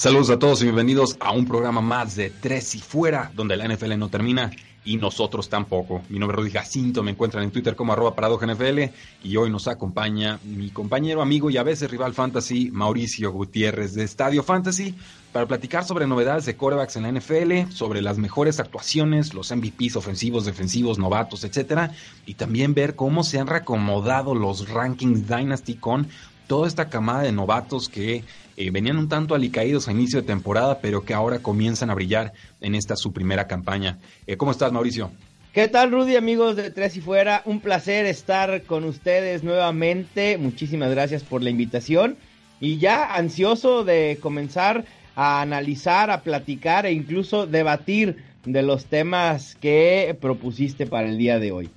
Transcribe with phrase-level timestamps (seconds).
[0.00, 3.68] Saludos a todos y bienvenidos a un programa más de Tres y Fuera, donde la
[3.68, 4.50] NFL no termina
[4.82, 6.00] y nosotros tampoco.
[6.08, 8.78] Mi nombre es Rudy Jacinto, me encuentran en Twitter como arroba NFL
[9.22, 14.04] y hoy nos acompaña mi compañero, amigo y a veces rival fantasy, Mauricio Gutiérrez de
[14.04, 14.94] Estadio Fantasy,
[15.34, 19.96] para platicar sobre novedades de corebacks en la NFL, sobre las mejores actuaciones, los MVPs
[19.96, 21.92] ofensivos, defensivos, novatos, etcétera,
[22.24, 26.08] y también ver cómo se han reacomodado los rankings Dynasty con
[26.50, 28.24] toda esta camada de novatos que
[28.60, 32.34] eh, venían un tanto alicaídos a inicio de temporada, pero que ahora comienzan a brillar
[32.60, 33.98] en esta su primera campaña.
[34.26, 35.10] Eh, ¿Cómo estás, Mauricio?
[35.54, 37.40] ¿Qué tal, Rudy, amigos de Tres y Fuera?
[37.46, 40.36] Un placer estar con ustedes nuevamente.
[40.36, 42.18] Muchísimas gracias por la invitación.
[42.60, 44.84] Y ya ansioso de comenzar
[45.16, 51.38] a analizar, a platicar e incluso debatir de los temas que propusiste para el día
[51.38, 51.70] de hoy.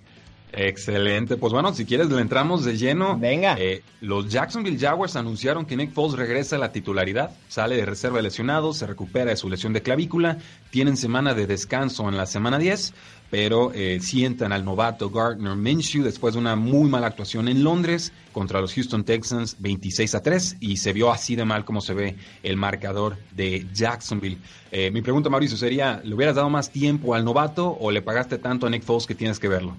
[0.55, 1.35] Excelente.
[1.35, 3.17] Pues bueno, si quieres le entramos de lleno.
[3.17, 3.55] Venga.
[3.59, 8.17] Eh, los Jacksonville Jaguars anunciaron que Nick Foles regresa a la titularidad, sale de reserva
[8.17, 10.37] de lesionado, se recupera de su lesión de clavícula,
[10.69, 12.93] tienen semana de descanso en la semana 10,
[13.31, 18.13] pero eh, sientan al novato Gardner Minshew después de una muy mala actuación en Londres
[18.31, 21.95] contra los Houston Texans 26 a 3 y se vio así de mal como se
[21.95, 24.37] ve el marcador de Jacksonville.
[24.71, 28.37] Eh, mi pregunta, Mauricio, sería, ¿le hubieras dado más tiempo al novato o le pagaste
[28.37, 29.75] tanto a Nick Foles que tienes que verlo?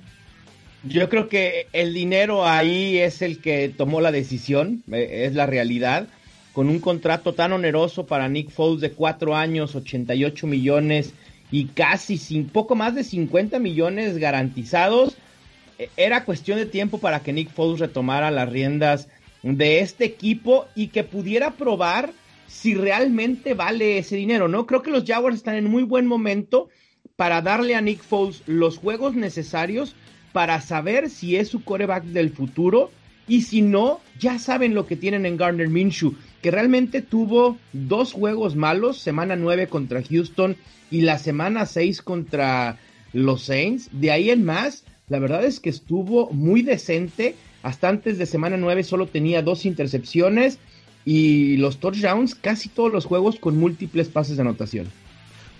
[0.86, 5.46] Yo creo que el dinero ahí es el que tomó la decisión, eh, es la
[5.46, 6.08] realidad.
[6.52, 11.14] Con un contrato tan oneroso para Nick Foles de cuatro años, 88 millones
[11.50, 15.16] y casi sin poco más de 50 millones garantizados,
[15.78, 19.08] eh, era cuestión de tiempo para que Nick Foles retomara las riendas
[19.42, 22.12] de este equipo y que pudiera probar
[22.46, 24.66] si realmente vale ese dinero, ¿no?
[24.66, 26.68] Creo que los Jaguars están en muy buen momento
[27.16, 29.96] para darle a Nick Foles los juegos necesarios
[30.34, 32.90] para saber si es su coreback del futuro
[33.28, 38.12] y si no, ya saben lo que tienen en Gardner Minshew, que realmente tuvo dos
[38.12, 40.56] juegos malos, semana 9 contra Houston
[40.90, 42.80] y la semana 6 contra
[43.12, 43.90] los Saints.
[43.92, 47.36] De ahí en más, la verdad es que estuvo muy decente.
[47.62, 50.58] Hasta antes de semana 9 solo tenía dos intercepciones
[51.04, 54.88] y los touchdowns, casi todos los juegos con múltiples pases de anotación.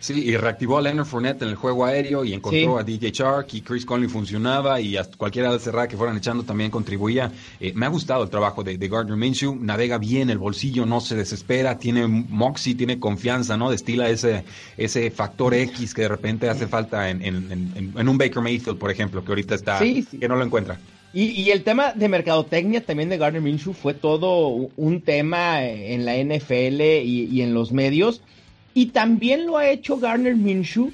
[0.05, 3.55] Sí, y reactivó a Leonard Fournette en el juego aéreo y encontró a DJ Chark
[3.55, 7.33] y Chris Conley funcionaba y hasta cualquiera de cerrada que fueran echando también contribuía.
[7.59, 11.17] Eh, me ha gustado el trabajo de, Gardner Minshew, navega bien el bolsillo, no se
[11.17, 13.71] desespera, tiene moxie, tiene confianza, ¿no?
[13.71, 14.45] Destila ese,
[14.77, 19.25] ese factor X que de repente hace falta en, en, un Baker Mayfield, por ejemplo,
[19.25, 20.79] que ahorita está, que no lo encuentra.
[21.15, 26.15] Y, el tema de mercadotecnia también de Gardner Minshew fue todo un tema en la
[26.19, 28.21] NFL y, y en los medios
[28.75, 30.93] y también lo ha hecho Garner Minshew,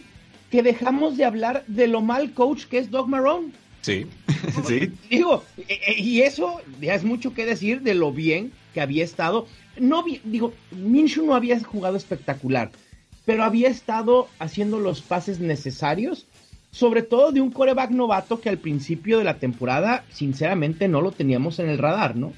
[0.51, 3.53] que dejamos de hablar de lo mal coach que es Doug Marrone.
[3.81, 4.07] Sí,
[4.67, 4.93] sí.
[5.09, 9.03] Digo, e, e, y eso ya es mucho que decir de lo bien que había
[9.03, 9.47] estado.
[9.79, 12.71] No, digo, Minshew no había jugado espectacular,
[13.25, 16.27] pero había estado haciendo los pases necesarios,
[16.71, 21.13] sobre todo de un coreback novato que al principio de la temporada, sinceramente, no lo
[21.13, 22.35] teníamos en el radar, ¿no?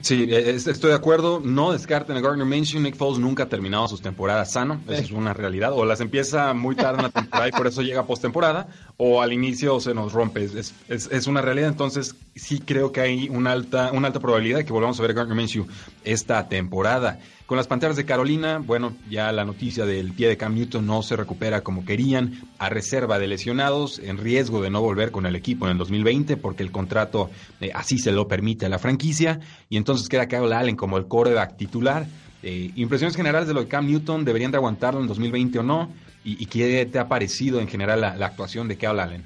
[0.00, 1.40] Sí, e, estoy de acuerdo.
[1.44, 2.80] No descarten a Gardner Minshew.
[2.80, 4.80] Nick Foles nunca ha terminado sus temporadas sano.
[4.88, 5.72] Eso es una realidad.
[5.72, 8.68] O las empieza muy tarde en la temporada y por eso llega postemporada.
[8.96, 10.44] O al inicio se nos rompe.
[10.44, 11.68] Es, es, es, una realidad.
[11.68, 15.10] Entonces, sí creo que hay una alta, una alta probabilidad de que volvamos a ver
[15.10, 15.66] a Gardner Minshew
[16.04, 17.18] esta temporada.
[17.48, 21.02] Con las Panteras de Carolina, bueno, ya la noticia del pie de Cam Newton no
[21.02, 25.34] se recupera como querían, a reserva de lesionados, en riesgo de no volver con el
[25.34, 27.30] equipo en el 2020 porque el contrato
[27.62, 31.06] eh, así se lo permite a la franquicia y entonces queda Kyle Allen como el
[31.06, 32.04] coreback titular.
[32.42, 35.90] Eh, impresiones generales de lo de Cam Newton, ¿deberían de aguantarlo en 2020 o no?
[36.24, 39.24] ¿Y, qué te ha parecido en general la, actuación de Kyle Allen?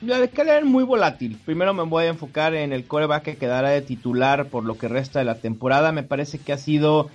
[0.00, 1.38] La de Kyle Allen muy volátil.
[1.44, 4.88] Primero me voy a enfocar en el coreback que quedará de titular por lo que
[4.88, 5.92] resta de la temporada.
[5.92, 7.10] Me parece que ha sido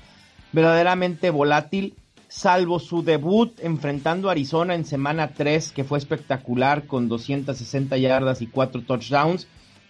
[0.52, 1.96] verdaderamente volátil,
[2.28, 8.41] salvo su debut enfrentando a Arizona en semana 3, que fue espectacular con 260 yardas
[8.41, 9.47] y 4 touchdowns.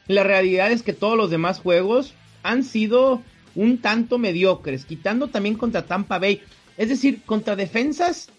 [0.08, 2.14] La realidad es que todos los demás juegos
[2.44, 3.22] han sido
[3.56, 6.42] un tanto mediocres, quitando también contra Tampa Bay,
[6.78, 8.30] es decir, contra defensas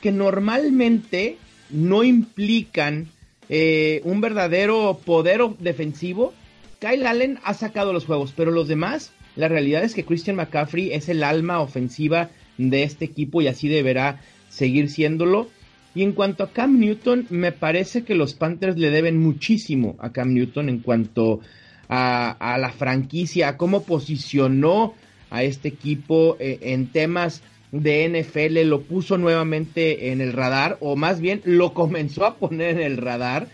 [0.00, 1.36] que normalmente
[1.70, 3.08] no implican
[3.48, 6.32] eh, un verdadero poder defensivo.
[6.80, 10.92] Kyle Allen ha sacado los juegos, pero los demás la realidad es que Christian McCaffrey
[10.92, 15.48] es el alma ofensiva de este equipo y así deberá seguir siéndolo.
[15.94, 20.10] Y en cuanto a Cam Newton, me parece que los Panthers le deben muchísimo a
[20.10, 21.40] Cam Newton en cuanto
[21.88, 24.94] a, la franquicia, a cómo posicionó
[25.28, 30.96] a este equipo eh, en temas de NFL, lo puso nuevamente en el radar, o
[30.96, 33.48] más bien lo comenzó a poner en el radar.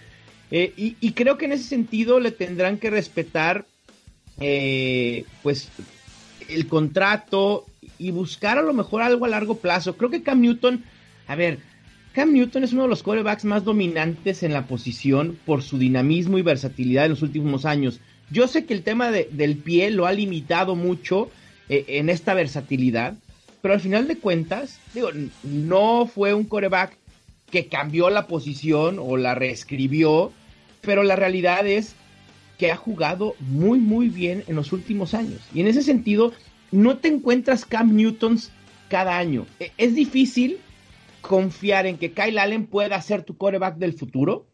[0.51, 3.67] Eh, y creo que en ese sentido le tendrán que respetar
[4.41, 5.71] eh, pues
[6.49, 7.67] el contrato
[7.99, 9.97] y buscar a lo mejor algo a largo plazo.
[9.97, 10.85] Creo que Cam Newton,
[11.27, 11.59] a ver,
[12.13, 16.39] Cam Newton es uno de los quarterbacks más dominantes en la posición por su dinamismo
[16.39, 18.01] y versatilidad en los últimos años.
[18.31, 21.31] Yo sé que el tema del pie lo ha limitado mucho
[21.69, 23.15] eh, en esta versatilidad,
[23.63, 25.11] pero al final de cuentas, digo,
[25.43, 26.97] no fue un quarterback
[27.51, 30.33] que cambió la posición o la reescribió,
[30.83, 31.95] pero la realidad es
[32.59, 35.41] que ha jugado muy, muy bien en los últimos años.
[35.55, 36.33] Y en ese sentido,
[36.73, 38.51] no te encuentras Cam Newtons
[38.89, 39.47] cada año.
[39.61, 40.59] E, es difícil
[41.21, 44.47] confiar en que Kyle Allen pueda ser tu quarterback del futuro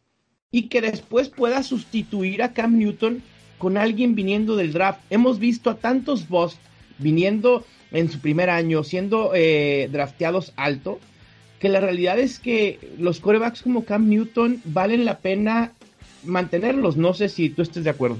[0.51, 3.23] y que después pueda sustituir a Cam Newton
[3.59, 5.00] con alguien viniendo del draft.
[5.11, 6.59] Hemos visto a tantos boss
[6.99, 11.00] viniendo en su primer año, siendo eh, drafteados alto,
[11.59, 15.73] que la realidad es que los quarterbacks como Cam Newton valen la pena
[16.25, 16.97] mantenerlos.
[16.97, 18.19] No sé si tú estés de acuerdo.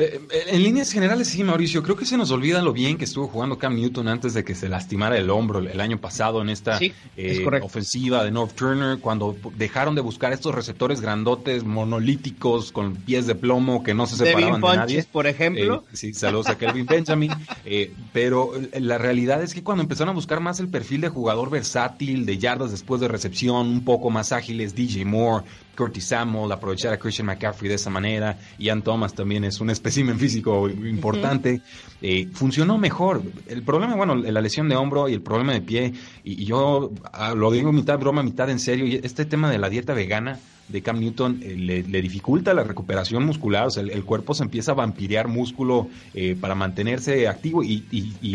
[0.00, 1.82] Eh, en líneas generales, sí, Mauricio.
[1.82, 4.54] Creo que se nos olvida lo bien que estuvo jugando Cam Newton antes de que
[4.54, 6.78] se lastimara el hombro el año pasado en esta
[7.16, 13.26] eh, ofensiva de North Turner, cuando dejaron de buscar estos receptores grandotes, monolíticos, con pies
[13.26, 15.04] de plomo que no se separaban de nadie.
[15.10, 15.82] por ejemplo.
[15.92, 17.32] Eh, sí, saludos a Kelvin Benjamin.
[18.12, 22.24] pero la realidad es que cuando empezaron a buscar más el perfil de jugador versátil,
[22.24, 25.44] de yardas después de recepción, un poco más ágiles, DJ Moore,
[25.78, 28.36] Curtis Samuel, aprovechar a Christian McCaffrey de esa manera.
[28.58, 31.62] Ian Thomas también es un espécimen físico importante.
[32.02, 33.22] Eh, funcionó mejor.
[33.46, 35.92] El problema, bueno, la lesión de hombro y el problema de pie,
[36.24, 39.70] y, yo ah, lo digo mitad broma, mitad en serio, y este tema de la
[39.70, 44.34] dieta vegana de Cam Newton eh, le, dificulta la recuperación muscular, o sea, el, cuerpo
[44.34, 47.84] se empieza a vampirear músculo eh, para mantenerse activo y,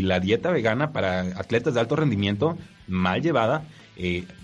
[0.01, 2.57] la dieta vegana para atletas de alto rendimiento,
[2.87, 3.65] mal llevada,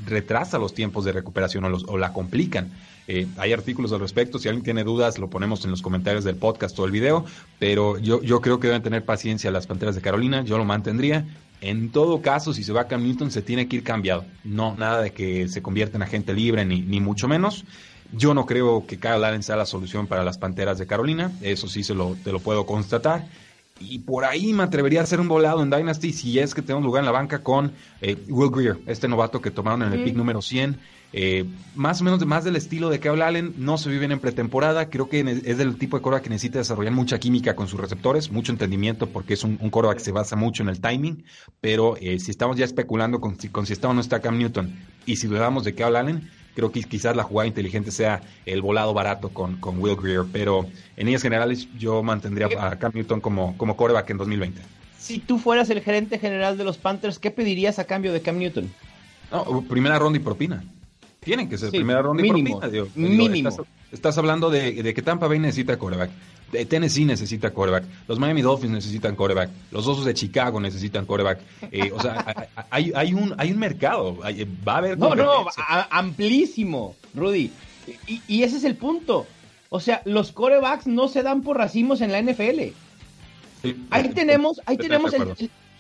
[0.05, 2.71] retrasa los tiempos de recuperación o, o la complican.
[3.11, 6.35] Eh, hay artículos al respecto, si alguien tiene dudas lo ponemos en los comentarios del
[6.35, 7.25] podcast o el video,
[7.57, 11.25] pero yo, yo creo que deben tener paciencia las Panteras de Carolina, yo lo mantendría.
[11.59, 14.25] En todo caso, si se va Cam Newton, se tiene que ir cambiado.
[14.43, 17.65] No, nada de que se convierta en agente libre, ni, ni mucho menos.
[18.11, 21.67] Yo no creo que Kyle Allen sea la solución para las Panteras de Carolina, eso
[21.67, 23.25] sí se lo, te lo puedo constatar.
[23.79, 26.81] Y por ahí me atrevería a hacer un volado en Dynasty si es que tengo
[26.81, 30.15] lugar en la banca con eh, Will Greer, este novato que tomaron en el pick
[30.15, 30.77] número 100.
[31.11, 31.45] Eh,
[31.75, 35.09] más o menos más del estilo de Kyle Allen, no se viven en pretemporada, creo
[35.09, 38.51] que es del tipo de coreback que necesita desarrollar mucha química con sus receptores, mucho
[38.51, 41.23] entendimiento porque es un, un que se basa mucho en el timing,
[41.61, 44.75] pero eh, si estamos ya especulando con, con, si está o no está Cam Newton
[45.07, 46.29] y si dudamos de Kyle Allen,
[46.59, 50.67] creo que quizás la jugada inteligente sea el volado barato con, con Will Greer, pero
[50.97, 54.61] en líneas generales yo mantendría a Cam Newton como, como coreback en 2020.
[54.97, 58.38] Si tú fueras el gerente general de los Panthers, ¿qué pedirías a cambio de Cam
[58.38, 58.69] Newton?
[59.69, 60.63] primera ronda y propina.
[61.21, 62.59] Tienen que ser primera ronda mínimo,
[62.95, 63.50] y mínimo.
[63.91, 66.11] Estás, hablando de, que Tampa Bay necesita coreback.
[66.51, 67.83] De Tennessee necesita coreback.
[68.07, 69.49] Los Miami Dolphins necesitan coreback.
[69.71, 71.39] Los Osos de Chicago necesitan coreback.
[71.71, 74.17] Eh, o sea, hay, hay, un, hay un mercado.
[74.17, 74.97] va a haber.
[74.97, 75.45] No, no,
[75.89, 77.51] amplísimo, Rudy.
[78.27, 79.25] Y, ese es el punto.
[79.69, 82.73] O sea, los corebacks no se dan por racimos en la NFL.
[83.91, 85.13] ahí tenemos, ahí tenemos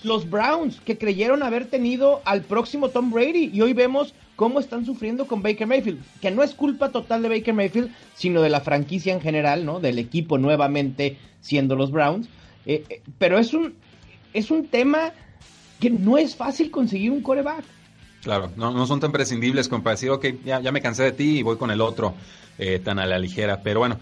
[0.03, 4.85] los Browns que creyeron haber tenido al próximo Tom Brady y hoy vemos cómo están
[4.85, 8.61] sufriendo con Baker Mayfield, que no es culpa total de Baker Mayfield, sino de la
[8.61, 9.81] franquicia en general, ¿no?
[9.81, 12.29] Del equipo nuevamente siendo los Browns.
[12.65, 13.73] Eh, eh, pero es un,
[14.31, 15.11] es un tema
[15.81, 17.65] que no es fácil conseguir un coreback.
[18.23, 21.11] Claro, no, no son tan prescindibles como para decir, ok, ya, ya me cansé de
[21.11, 22.13] ti y voy con el otro
[22.57, 23.61] eh, tan a la ligera.
[23.61, 23.99] Pero bueno,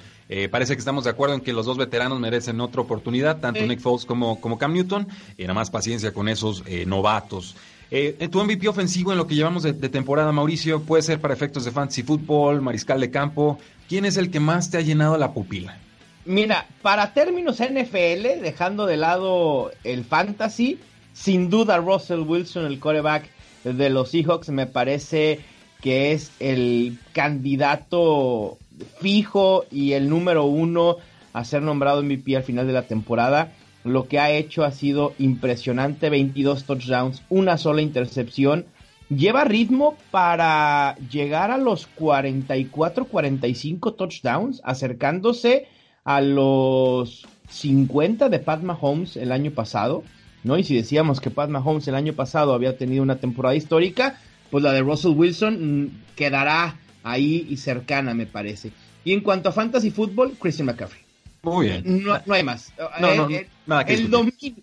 [0.52, 3.80] parece que estamos de acuerdo en que los dos veteranos merecen otra oportunidad, tanto Nick
[3.80, 7.56] Foles como, como Cam Newton, y nada más paciencia con esos novatos.
[7.90, 11.64] Eh, tu MVP ofensivo en lo que llevamos de, temporada, Mauricio, puede ser para efectos
[11.66, 13.60] de fantasy fútbol, mariscal de campo.
[13.88, 15.78] ¿Quién es el que más te ha llenado la pupila?
[16.26, 20.80] Mira, para términos NFL, dejando de lado el fantasy,
[21.14, 23.30] sin duda Russell Wilson, el coreback
[23.64, 25.40] de los Seahawks, me parece
[25.82, 28.58] que es el candidato
[29.00, 30.98] fijo y el número uno
[31.34, 33.54] a ser nombrado MVP al final de la temporada.
[33.88, 38.66] Lo que ha hecho ha sido impresionante, 22 touchdowns, una sola intercepción.
[39.10, 45.68] Lleva ritmo para llegar a los 44-45 touchdowns, acercándose
[46.04, 50.04] a los 50 de Pat Mahomes el año pasado,
[50.44, 50.58] ¿no?
[50.58, 54.20] Y si decíamos que Pat Mahomes el año pasado había tenido una temporada histórica,
[54.52, 58.72] pues la de Russell Wilson mm, quedará ahí y cercana, me parece.
[59.06, 61.07] Y en cuanto a fantasy fútbol, Christian McCaffrey.
[61.44, 62.04] Muy bien.
[62.04, 62.74] No, hay más.
[62.78, 63.48] Eh,
[63.88, 64.10] el,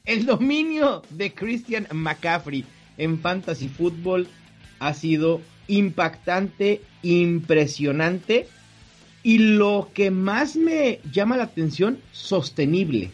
[0.04, 2.64] el, dominio, de Christian McCaffrey
[2.99, 4.28] en fantasy fútbol
[4.78, 8.49] ha sido impactante, impresionante
[9.23, 13.11] y lo que más me llama la atención, sostenible.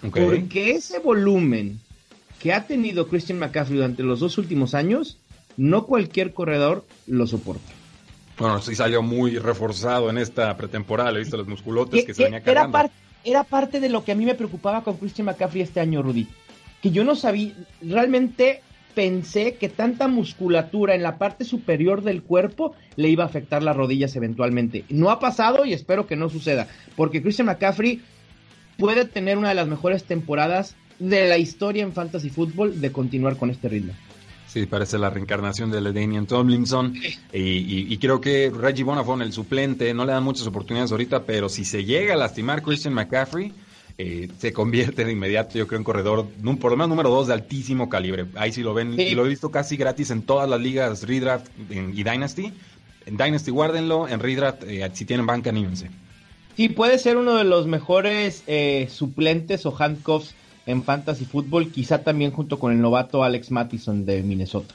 [0.00, 1.80] Porque ese volumen
[2.38, 5.18] que ha tenido Christian McCaffrey durante los dos últimos años,
[5.56, 7.79] no cualquier corredor lo soporta.
[8.40, 12.40] Bueno, sí salió muy reforzado en esta pretemporada, he visto los musculotes que, se venía
[12.40, 12.78] cargando.
[12.78, 12.90] Era,
[13.22, 16.26] era parte de lo que a mí me preocupaba con Christian McCaffrey este año, Rudy.
[16.80, 18.62] Que yo no sabía, realmente
[18.94, 23.76] pensé que tanta musculatura en la parte superior del cuerpo le iba a afectar las
[23.76, 24.86] rodillas eventualmente.
[24.88, 26.66] No ha pasado y espero que no suceda,
[26.96, 28.00] porque Christian McCaffrey
[28.78, 33.36] puede tener una de las mejores temporadas de la historia en fantasy fútbol de continuar
[33.36, 33.92] con este ritmo.
[34.52, 36.92] Sí, parece la reencarnación de Daniel Tomlinson.
[37.32, 41.64] Y, creo que Reggie Bonafon, el suplente, no le dan muchas oportunidades ahorita, pero si
[41.64, 43.52] se llega a lastimar Christian McCaffrey,
[43.96, 46.26] eh, se convierte de inmediato, yo creo, en corredor,
[46.60, 48.26] por lo menos número dos de altísimo calibre.
[48.34, 51.46] Ahí sí lo ven, y lo he visto casi gratis en todas las ligas Redraft
[51.70, 52.52] y Dynasty.
[53.06, 55.90] En Dynasty guárdenlo, en Redraft, eh, si tienen banca, anímense.
[56.56, 60.34] Sí, puede ser uno de los mejores eh, suplentes o handcuffs
[60.70, 64.74] en fantasy fútbol, quizá también junto con el novato Alex Mattison de Minnesota.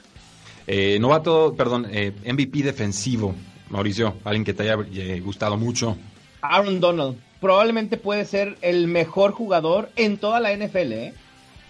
[0.66, 3.34] Eh, novato, perdón, eh, MVP defensivo,
[3.70, 5.96] Mauricio, alguien que te haya eh, gustado mucho.
[6.40, 11.14] Aaron Donald, probablemente puede ser el mejor jugador en toda la NFL, ¿eh?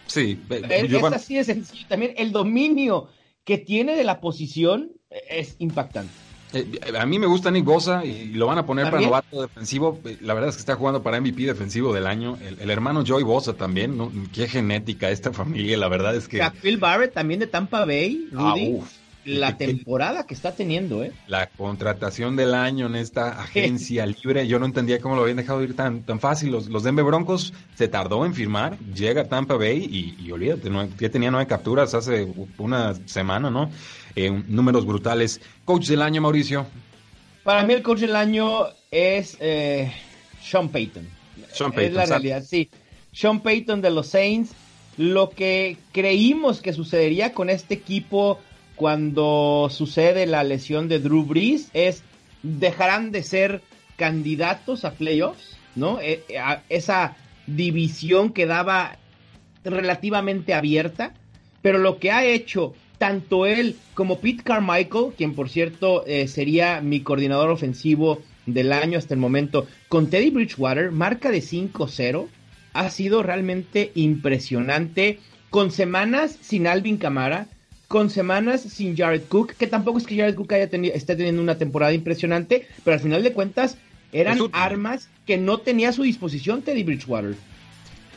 [0.06, 1.86] Sí, es, así de sencillo.
[1.88, 3.08] También el dominio
[3.44, 4.92] que tiene de la posición
[5.28, 6.25] es impactante.
[6.56, 10.00] Eh, a mí me gusta Nick Bosa y lo van a poner para novato defensivo.
[10.20, 12.38] La verdad es que está jugando para MVP defensivo del año.
[12.60, 14.10] El, hermano Joy Bosa también, ¿no?
[14.32, 16.42] Qué genética esta familia, la verdad es que.
[16.62, 18.54] Phil Barrett también de Tampa Bay, ah,
[19.26, 21.12] la temporada que está teniendo, ¿eh?
[21.26, 25.62] La contratación del año en esta agencia libre, yo no entendía cómo lo habían dejado
[25.62, 26.52] ir tan, tan fácil.
[26.52, 30.70] Los, los Denver Broncos se tardó en firmar, llega a Tampa Bay y, y olvídate,
[30.98, 33.70] ya tenía nueve capturas hace una semana, ¿no?
[34.16, 35.40] Eh, números brutales.
[35.64, 36.66] Coach del año, Mauricio.
[37.44, 39.92] Para mí el coach del año es eh,
[40.42, 41.06] Sean Payton.
[41.52, 41.90] Sean Payton.
[41.90, 42.70] Es la realidad, sí.
[43.12, 44.52] Sean Payton de los Saints.
[44.96, 48.40] Lo que creímos que sucedería con este equipo
[48.74, 52.02] cuando sucede la lesión de Drew Brees es
[52.42, 53.62] dejarán de ser
[53.96, 56.00] candidatos a playoffs, ¿no?
[56.00, 56.24] E,
[56.68, 58.96] esa división quedaba
[59.64, 61.14] relativamente abierta,
[61.60, 66.80] pero lo que ha hecho tanto él como Pete Carmichael, quien por cierto eh, sería
[66.80, 72.26] mi coordinador ofensivo del año hasta el momento, con Teddy Bridgewater, marca de 5-0,
[72.72, 75.18] ha sido realmente impresionante,
[75.50, 77.48] con semanas sin Alvin Camara,
[77.88, 81.42] con semanas sin Jared Cook, que tampoco es que Jared Cook haya tenido, esté teniendo
[81.42, 83.78] una temporada impresionante, pero al final de cuentas
[84.12, 87.34] eran armas que no tenía a su disposición Teddy Bridgewater.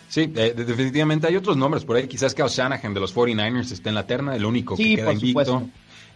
[0.09, 2.07] Sí, eh, definitivamente hay otros nombres por ahí.
[2.07, 5.69] Quizás Kyle Shanahan de los 49ers esté en la terna, el único que queda invicto.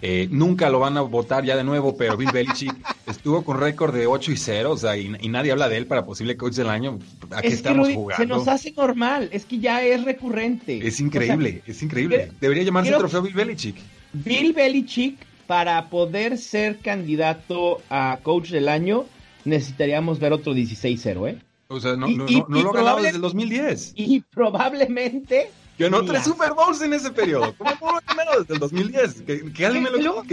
[0.05, 2.75] Eh, nunca lo van a votar ya de nuevo, pero Bill Belichick
[3.07, 6.05] estuvo con récord de 8 y 0, o sea, y, nadie habla de él para
[6.05, 6.99] posible coach del año.
[7.31, 8.21] ¿A qué estamos jugando?
[8.21, 10.85] Se nos hace normal, es que ya es recurrente.
[10.85, 12.33] Es increíble, es increíble.
[12.41, 13.77] Debería llamarse el trofeo Bill Belichick.
[14.11, 15.15] Bill Belichick,
[15.47, 19.05] para poder ser candidato a coach del año,
[19.45, 21.37] necesitaríamos ver otro 16-0, ¿eh?
[21.73, 23.93] O sea, no, no, no, lo ha ganado desde el 2010.
[23.95, 25.49] Y probablemente.
[25.77, 27.55] Que no tres Super Bowls en ese periodo.
[27.57, 29.21] ¿Cómo no lo ha ganado desde el 2010?
[29.23, 30.23] Que, que alguien me lo luego,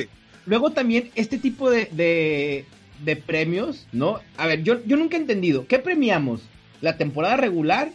[0.44, 2.66] Luego también, este tipo de,
[3.00, 4.20] de, premios, ¿no?
[4.37, 5.66] A ver, yo, yo nunca he entendido.
[5.66, 6.42] ¿Qué premiamos?
[6.82, 7.90] ¿La temporada regular?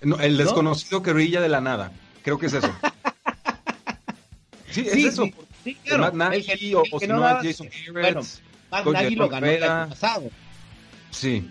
[0.00, 1.92] el desconocido que brilla de la nada.
[2.22, 2.70] Creo que es eso.
[4.70, 5.26] sí, es eso.
[5.64, 6.04] Sí, claro.
[6.04, 8.22] Matt Nagy o, si no, Jason Bueno,
[8.70, 10.30] Matt Nagy lo ganó el año pasado.
[11.10, 11.46] Sí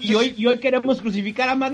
[0.00, 1.72] y, hoy, y hoy queremos crucificar a Matt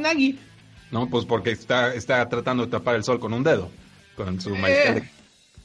[0.90, 3.70] No, pues porque está, está tratando de tapar el sol con un dedo,
[4.16, 5.08] con su eh,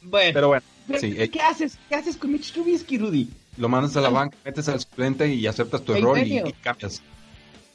[0.01, 0.63] Bueno, pero bueno.
[0.89, 1.29] Eh.
[1.29, 1.77] ¿qué, haces?
[1.87, 3.29] ¿Qué haces con Mitch Trubisky, Rudy?
[3.57, 7.01] Lo mandas a la banca, metes al suplente y aceptas tu error y, cambias.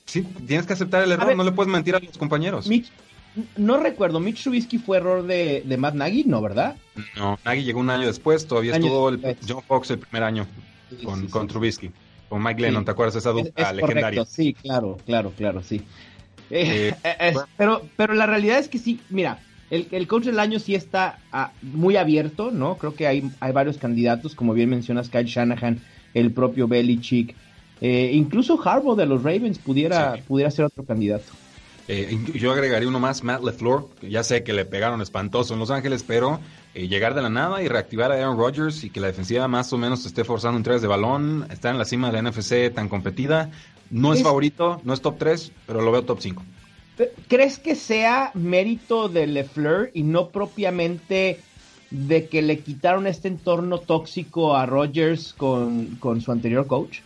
[0.06, 2.68] Sí, tienes que aceptar el error, no le puedes mentir a los compañeros.
[3.56, 6.76] no recuerdo, Mitch Trubisky fue error de, de Matt Nagy, ¿no, verdad?
[7.16, 10.46] No, Nagy llegó un año después, todavía estuvo el, John Fox el primer año
[11.04, 11.90] con, con Trubisky
[12.34, 14.24] con Mike Lennon, ¿te acuerdas esa dupla legendaria?
[14.24, 15.82] sí, claro, claro, claro, sí.
[16.50, 19.38] Eh, eh, pero, pero la realidad es que sí, mira,
[19.70, 22.76] el, el coach del año sí está ah, muy abierto, ¿no?
[22.76, 25.80] Creo que hay, hay varios candidatos, como bien mencionas, Kyle Shanahan,
[26.12, 27.36] el propio Belichick,
[27.80, 31.32] eh, incluso Harbaugh de los Ravens pudiera, pudiera ser otro candidato.
[31.86, 36.02] yo agregaría uno más, Matt LeFleur, ya sé que le pegaron espantoso en Los Ángeles,
[36.02, 36.40] pero
[36.74, 39.72] eh, llegar de la nada y reactivar a Aaron Rodgers y que la defensiva más
[39.72, 42.88] o menos esté forzando entregas de balón, está en la cima de la NFC tan
[42.88, 43.52] competida.
[43.90, 46.42] No es, favorito, no es top 3, pero lo veo top 5.
[47.28, 51.38] ¿Crees que sea mérito de LeFleur y no propiamente
[51.90, 57.00] de que le quitaron este entorno tóxico a Rodgers con, su anterior coach?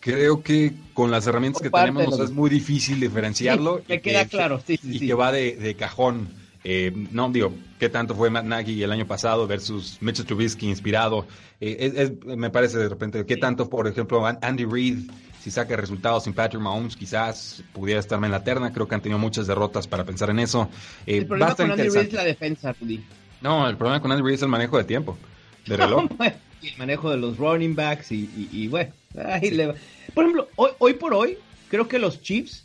[0.00, 3.82] Creo que con las herramientas que tenemos es muy difícil diferenciarlo.
[3.86, 8.14] me queda claro, sí, y que va de, de cajón Eh, no, digo, ¿qué tanto
[8.14, 11.26] fue Matt Nagy el año pasado versus Mitchell Trubisky inspirado?
[11.60, 16.34] Eh, me parece de repente, ¿qué tanto, por ejemplo, Andy Reid, si saca resultados sin
[16.34, 18.72] Patrick Mahomes, quizás pudiera estarme en la terna?
[18.72, 20.68] Creo que han tenido muchas derrotas para pensar en eso.
[21.06, 23.04] Eh, el problema con Andy Reid es la defensa, Rudy.
[23.40, 25.18] No, el problema con Andy Reid es el manejo de tiempo,
[25.66, 26.04] de reloj.
[26.62, 28.92] el manejo de los running backs y, bueno.
[30.14, 31.38] Por ejemplo, hoy, hoy por hoy,
[31.68, 32.61] creo que los Chiefs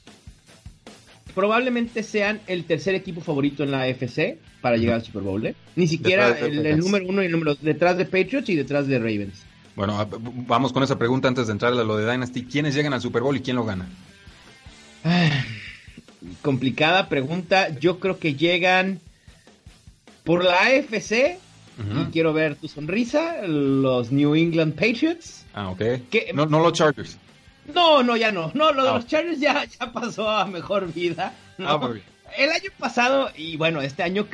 [1.38, 5.46] probablemente sean el tercer equipo favorito en la AFC para llegar al Super Bowl.
[5.46, 5.54] ¿eh?
[5.76, 9.44] Ni siquiera el, número uno y el número detrás de Patriots y detrás de Ravens.
[9.76, 10.10] Bueno,
[10.48, 12.46] vamos con esa pregunta antes de entrar a lo de Dynasty.
[12.46, 13.88] ¿Quiénes llegan al Super Bowl y quién lo gana?
[16.42, 17.70] complicada pregunta.
[17.78, 19.00] Yo creo que llegan
[20.24, 21.38] por la AFC.
[21.78, 23.44] Y quiero ver tu sonrisa.
[23.46, 25.46] Los New England Patriots.
[25.54, 25.82] Ah, ok.
[26.34, 27.20] no, no los Chargers.
[27.74, 28.52] No, no, ya no.
[28.54, 28.94] No, lo de ah.
[28.96, 31.34] los Chargers ya, ya pasó a mejor vida.
[31.60, 32.06] Ah, muy bien.
[32.38, 34.28] El año pasado, y bueno, este año,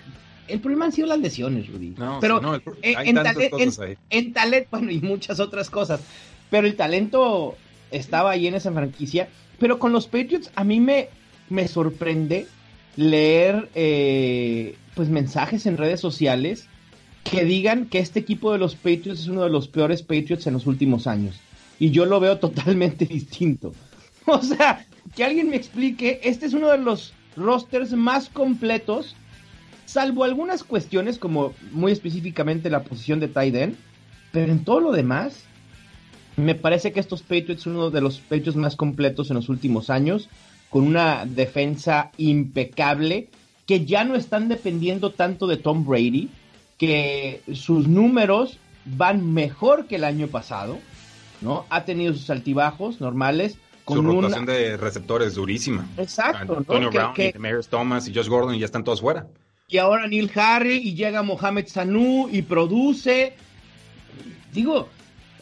[0.47, 1.93] el problema han sido las lesiones, Rudy.
[1.97, 3.17] No, pero no, en,
[4.09, 6.01] en, talento, bueno, y muchas otras cosas.
[6.49, 7.55] Pero el talento
[7.91, 9.29] estaba ahí en esa franquicia.
[9.59, 11.09] Pero con los Patriots, a mí me,
[11.49, 12.47] me sorprende
[12.95, 16.67] leer eh, pues mensajes en redes sociales
[17.23, 20.53] que digan que este equipo de los Patriots es uno de los peores Patriots en
[20.53, 21.39] los últimos años
[21.79, 23.73] y yo lo veo totalmente distinto.
[24.25, 29.15] O sea, que alguien me explique, este es uno de los rosters más completos,
[29.85, 33.75] salvo algunas cuestiones como muy específicamente la posición de end,
[34.31, 35.43] pero en todo lo demás,
[36.35, 39.89] me parece que estos Patriots son uno de los Patriots más completos en los últimos
[39.89, 40.29] años,
[40.69, 43.29] con una defensa impecable,
[43.67, 46.29] que ya no están dependiendo tanto de Tom Brady,
[46.77, 50.79] que sus números van mejor que el año pasado
[51.43, 51.65] ¿no?
[51.69, 53.57] Ha tenido sus altibajos normales.
[53.85, 55.85] Con Su rotación de receptores durísima.
[55.97, 56.57] Exacto.
[56.57, 57.33] Antonio Brown, y
[57.69, 59.27] Thomas y Josh Gordon y ya están todos fuera.
[59.67, 63.33] Y ahora Neil Harry y llega Mohamed Sanu y produce.
[64.53, 64.87] Digo,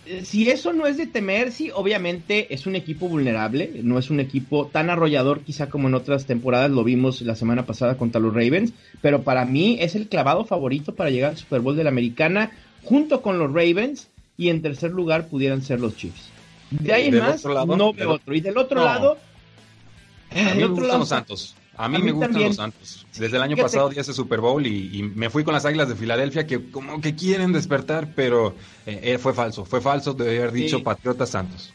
[0.07, 4.09] eh, si eso no es de temer, sí, obviamente es un equipo vulnerable, no es
[4.09, 8.19] un equipo tan arrollador quizá como en otras temporadas lo vimos la semana pasada contra
[8.19, 11.83] los Ravens, pero para mí es el clavado favorito para llegar al Super Bowl de
[11.83, 12.51] la Americana
[12.83, 14.09] junto con los Ravens
[14.41, 16.31] y en tercer lugar pudieran ser los Chiefs.
[16.71, 18.33] De ahí más, no veo otro.
[18.33, 19.17] Y del otro lado,
[20.31, 21.55] a mí me gustan los Santos.
[21.77, 23.05] A mí, me gustan los Santos.
[23.15, 25.95] Desde el año pasado di ese Super Bowl y, me fui con las Águilas de
[25.95, 28.55] Filadelfia que como que quieren despertar, pero
[28.87, 29.63] eh, eh, fue falso.
[29.63, 31.71] Fue falso de haber dicho Patriotas Santos.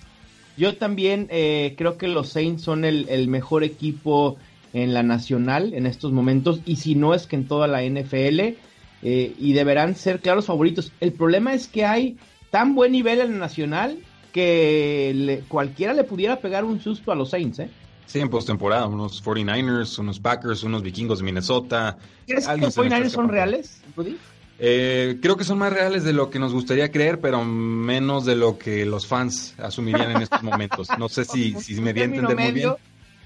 [0.57, 4.39] Yo también eh, creo que los Saints son el, el, mejor equipo
[4.73, 8.57] en la nacional en estos momentos y si no es que en toda la NFL
[9.03, 10.91] y deberán ser claros favoritos.
[10.99, 12.17] El problema es que hay
[12.57, 13.99] tan buen nivel en el nacional
[14.33, 17.69] que cualquiera le pudiera pegar un susto a los Saints, ¿eh?
[18.07, 21.99] Sí, en postemporada, unos 49ers, unos Packers, unos vikingos de Minnesota.
[22.27, 24.17] ¿Crees que los 49ers son reales, Rudy?
[24.59, 28.37] Eh, creo que son más reales de lo que nos gustaría creer, pero menos de
[28.37, 30.89] lo que los fans asumirían en estos momentos.
[30.99, 32.71] No sé si, si me di a entender muy bien.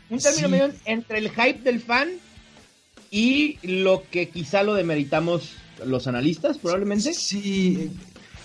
[0.08, 2.08] Un término medio entre el hype del fan
[3.12, 7.14] y lo que quizá lo demeritamos los analistas, probablemente.
[7.14, 7.92] Sí,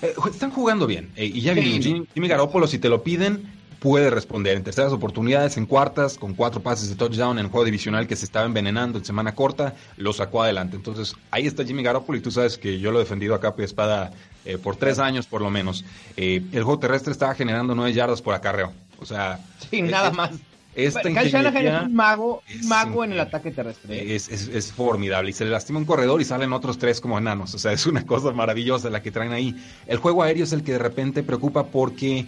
[0.01, 1.12] eh, están jugando bien.
[1.15, 5.58] Eh, y ya vi, Jimmy, Garoppolo, si te lo piden, puede responder en terceras oportunidades,
[5.58, 9.05] en cuartas, con cuatro pases de touchdown en juego divisional que se estaba envenenando en
[9.05, 10.75] semana corta, lo sacó adelante.
[10.75, 13.62] Entonces, ahí está Jimmy Garoppolo y tú sabes que yo lo he defendido a capa
[13.62, 14.12] y espada
[14.45, 15.86] eh, por tres años por lo menos.
[16.17, 18.73] el juego terrestre estaba generando nueve yardas por acarreo.
[18.99, 19.39] O sea...
[19.69, 20.31] Sí, nada más.
[20.75, 24.15] Esta Shanahan es un mago, mago en el ataque terrestre.
[24.15, 25.29] Es, formidable.
[25.29, 27.53] Y se le lastima un corredor y salen otros tres como enanos.
[27.53, 29.55] O sea, es una cosa maravillosa la que traen ahí.
[29.88, 32.25] El juego aéreo es el que de repente preocupa porque,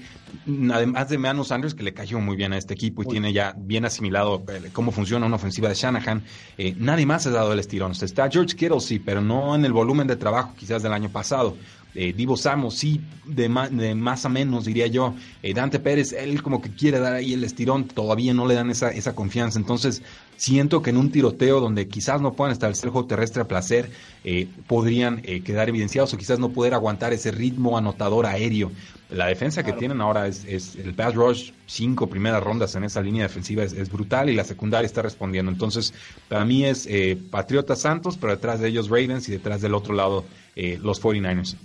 [0.72, 3.54] además de Manu Sanders, que le cayó muy bien a este equipo y tiene ya
[3.58, 6.24] bien asimilado eh, cómo funciona una ofensiva de Shanahan,
[6.58, 7.92] eh, nadie más ha dado el estirón.
[7.92, 10.94] O sea, está George Kittle, sí, pero no en el volumen de trabajo quizás del
[10.94, 11.58] año pasado.
[12.00, 15.16] Eh, Divo Samos, sí, de, más a menos, diría yo.
[15.42, 18.70] Eh, Dante Pérez, él como que quiere dar ahí el estirón, todavía no le dan
[18.70, 19.58] esa, esa confianza.
[19.58, 20.04] Entonces,
[20.36, 23.90] siento que en un tiroteo donde quizás no puedan establecer el juego terrestre a placer,
[24.24, 28.72] eh, podrían quedar evidenciados o quizás no poder aguantar ese ritmo anotador aéreo.
[29.10, 33.02] La defensa que tienen ahora es, es, el pass rush, cinco primeras rondas en esa
[33.02, 35.52] línea defensiva es, brutal y la secundaria está respondiendo.
[35.52, 35.96] Entonces,
[36.30, 36.88] para mí es
[37.32, 41.56] Patriota Santos, pero detrás de ellos Ravens y detrás del otro lado los 49ers.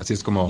[0.00, 0.48] Así es como,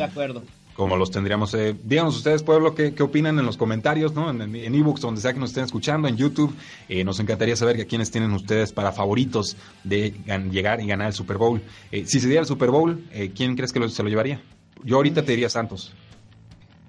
[0.74, 1.52] como los tendríamos.
[1.54, 4.30] Eh, díganos ustedes, pueblo, qué, qué opinan en los comentarios, ¿no?
[4.30, 6.54] En ebooks, donde sea que nos estén escuchando, en YouTube.
[6.88, 10.14] Eh, nos encantaría saber a quiénes tienen ustedes para favoritos de
[10.50, 11.60] llegar y ganar el Super Bowl.
[11.92, 14.40] Eh, si se diera el Super Bowl, eh, ¿quién crees que se lo llevaría?
[14.84, 15.92] Yo ahorita te diría Santos.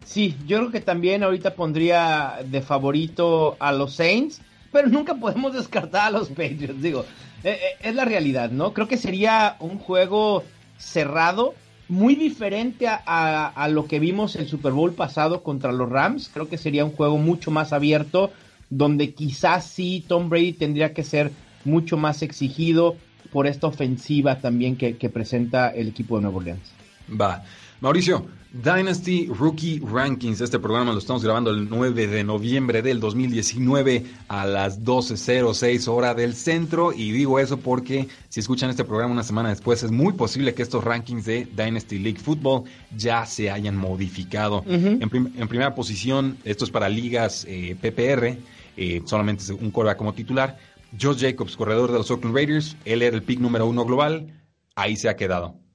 [0.06, 4.41] Sí, yo creo que también ahorita pondría de favorito a los Saints,
[4.72, 6.82] pero nunca podemos descartar a los Patriots.
[6.82, 7.06] Digo,
[7.43, 8.74] eh, eh, es la realidad, ¿no?
[8.74, 10.43] Creo que sería un juego
[10.77, 11.53] cerrado,
[11.89, 16.29] muy diferente a, a, lo que vimos el Super Bowl pasado contra los Rams.
[16.33, 18.31] Creo que sería un juego mucho más abierto,
[18.69, 21.31] donde quizás sí Tom Brady tendría que ser
[21.63, 22.97] mucho más exigido
[23.31, 26.71] por esta ofensiva también que, que presenta el equipo de Nueva Orleans.
[27.10, 27.43] Va.
[27.80, 30.41] Mauricio, Dynasty Rookie Rankings.
[30.41, 36.15] Este programa lo estamos grabando el 9 de noviembre del 2019 a las 12.06 hora
[36.15, 36.91] del centro.
[36.91, 40.63] Y digo eso porque si escuchan este programa una semana después, es muy posible que
[40.63, 42.63] estos rankings de Dynasty League Football
[42.96, 44.63] ya se hayan modificado.
[44.65, 48.38] en, primera posición, esto es para ligas eh, PPR,
[48.76, 50.58] eh, solamente un coreback como titular.
[51.00, 54.34] Josh Jacobs, corredor de los Oakland Raiders, él era el pick número uno global,
[54.76, 55.66] ahí se ha quedado.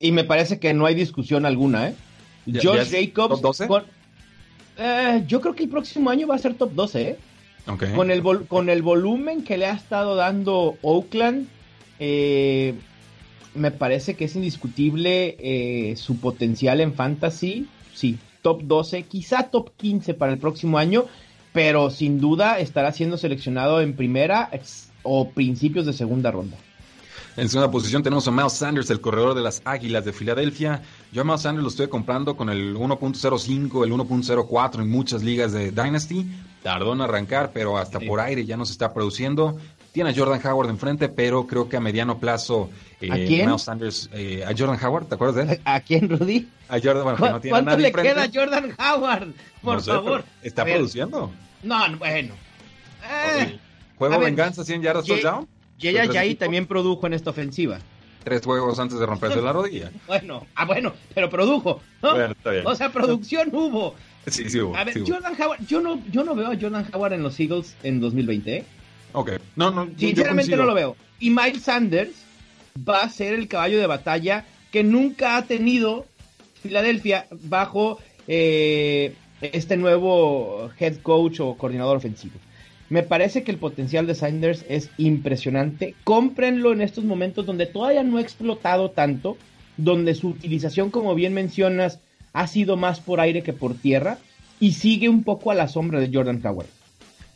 [0.00, 1.94] Y me parece que no hay discusión alguna, ¿eh?
[2.46, 3.42] Josh Jacobs.
[3.42, 3.68] ¿Top 12?
[4.78, 7.18] Eh, yo creo que el próximo año va a ser top 12, ¿eh?
[7.94, 11.46] Con, el con el volumen que le ha estado dando Oakland,
[11.98, 12.74] eh,
[13.54, 17.68] me parece que es indiscutible eh, su potencial en fantasy.
[17.92, 21.04] Sí, top 12, quizá top 15 para el próximo año,
[21.52, 24.50] pero sin duda estará siendo seleccionado en primera
[25.02, 26.56] o principios de segunda ronda.
[27.40, 30.82] En segunda posición tenemos a Miles Sanders, el corredor de las Águilas de Filadelfia.
[31.10, 35.50] Yo a Miles Sanders lo estoy comprando con el 1.05, el 1.04 en muchas ligas
[35.52, 36.26] de Dynasty.
[36.62, 39.56] Tardó en arrancar, pero hasta por aire ya nos está produciendo.
[39.92, 42.68] Tiene a Jordan Howard enfrente, pero creo que a mediano plazo
[43.00, 43.46] eh, ¿A quién?
[43.46, 45.60] Miles Sanders, eh, a Jordan Howard, ¿te acuerdas de él?
[45.64, 46.46] ¿A quién, Rudy?
[46.68, 49.28] A Jordan, bueno, que no tiene ¿Cuánto le queda a Jordan Howard?
[49.62, 50.24] Por favor.
[50.42, 51.32] ¿Está produciendo?
[51.62, 52.34] No, bueno.
[53.02, 53.58] Eh,
[53.96, 55.48] ¿Juego venganza 100 yardas touchdown?
[55.80, 57.78] Y ella ya ahí también produjo en esta ofensiva.
[58.24, 59.90] Tres juegos antes de romperse la rodilla.
[60.06, 61.80] Bueno, ah, bueno, pero produjo.
[62.02, 62.14] ¿no?
[62.64, 63.94] O sea, producción hubo.
[64.26, 64.76] Sí, sí hubo.
[64.76, 67.76] A ver, Jordan Howard, yo no, yo no veo a Jordan Howard en los Eagles
[67.82, 68.56] en 2020.
[68.56, 68.64] ¿eh?
[69.12, 69.88] Ok, no, no.
[69.96, 70.96] Sinceramente no lo veo.
[71.18, 72.14] Y Miles Sanders
[72.88, 76.06] va a ser el caballo de batalla que nunca ha tenido
[76.62, 82.34] Filadelfia bajo eh, este nuevo head coach o coordinador ofensivo.
[82.90, 85.94] Me parece que el potencial de Sanders es impresionante.
[86.02, 89.38] Cómprenlo en estos momentos donde todavía no ha explotado tanto,
[89.76, 92.00] donde su utilización, como bien mencionas,
[92.32, 94.18] ha sido más por aire que por tierra
[94.58, 96.66] y sigue un poco a la sombra de Jordan Howard.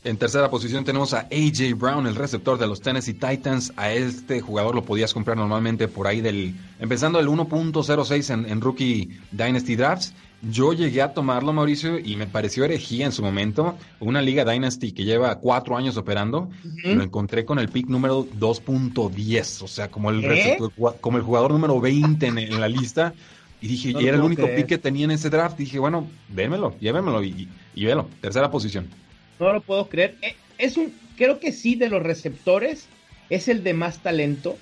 [0.05, 3.73] En tercera posición tenemos a AJ Brown, el receptor de los Tennessee Titans.
[3.77, 8.61] A este jugador lo podías comprar normalmente por ahí del, empezando el 1.06 en, en,
[8.61, 10.12] Rookie Dynasty Drafts.
[10.43, 13.79] Yo llegué a tomarlo, Mauricio, y me pareció herejía en su momento.
[13.99, 16.51] Una liga Dynasty que lleva cuatro años operando.
[16.85, 20.23] Lo encontré con el pick número 2.10, o sea, como el,
[21.01, 23.14] como el jugador número 20 en, la lista.
[23.62, 25.57] Y dije, y era el único pick que tenía en ese draft.
[25.57, 28.11] dije, bueno, démelo, llévemelo y, y, velo.
[28.21, 28.87] Tercera posición.
[29.38, 30.16] No lo puedo creer.
[30.23, 32.87] Eh, es un, creo que sí, de los receptores,
[33.31, 34.59] es el de más talento.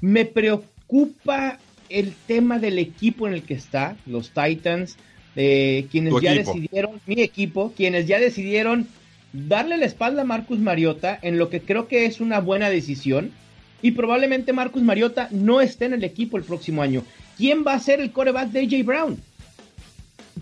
[0.00, 1.58] Me preocupa
[1.88, 4.96] el tema del equipo en el que está, los Titans,
[5.36, 8.86] eh, quienes ya decidieron, mi equipo, quienes ya decidieron
[9.32, 13.32] darle la espalda a Marcus Mariota en lo que creo que es una buena decisión.
[13.80, 17.02] Y probablemente Marcus Mariota no esté en el equipo el próximo año.
[17.36, 19.20] ¿Quién va a ser el coreback de AJ Brown?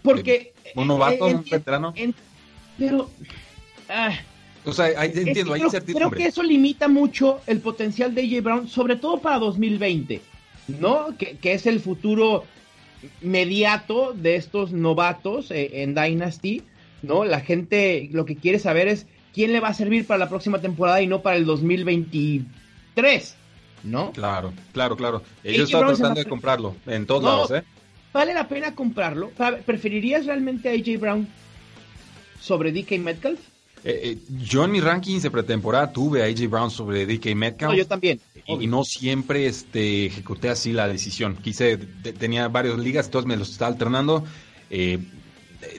[0.02, 0.52] Porque.
[0.74, 1.94] Un novato, un veterano.
[2.78, 3.10] pero
[3.90, 4.12] Ah.
[4.64, 8.68] o sea, entiendo, hay creo, creo que eso limita mucho el potencial de AJ Brown,
[8.68, 10.22] sobre todo para 2020,
[10.78, 11.08] ¿no?
[11.18, 12.44] Que, es el futuro
[13.20, 16.62] mediato de estos novatos eh, en Dynasty,
[17.02, 17.24] ¿no?
[17.24, 20.60] La gente lo que quiere saber es quién le va a servir para la próxima
[20.60, 23.34] temporada y no para el 2023,
[23.84, 24.12] ¿no?
[24.12, 25.22] Claro, claro, claro.
[25.42, 27.64] Yo estaba tratando de comprarlo en todos lados, ¿eh?
[28.12, 29.30] ¿Vale la pena comprarlo?
[29.64, 31.28] ¿Preferirías realmente a AJ Brown
[32.40, 33.40] sobre DK Metcalf?
[33.84, 37.74] Eh, eh, yo en mi ranking de pretemporada tuve a AJ Brown sobre DK Metcalf.
[37.74, 38.20] yo también.
[38.46, 41.36] Y, no siempre este, ejecuté así la decisión.
[41.36, 44.24] Quise, tenía varias ligas, entonces me los estaba alternando.
[44.70, 44.98] Eh,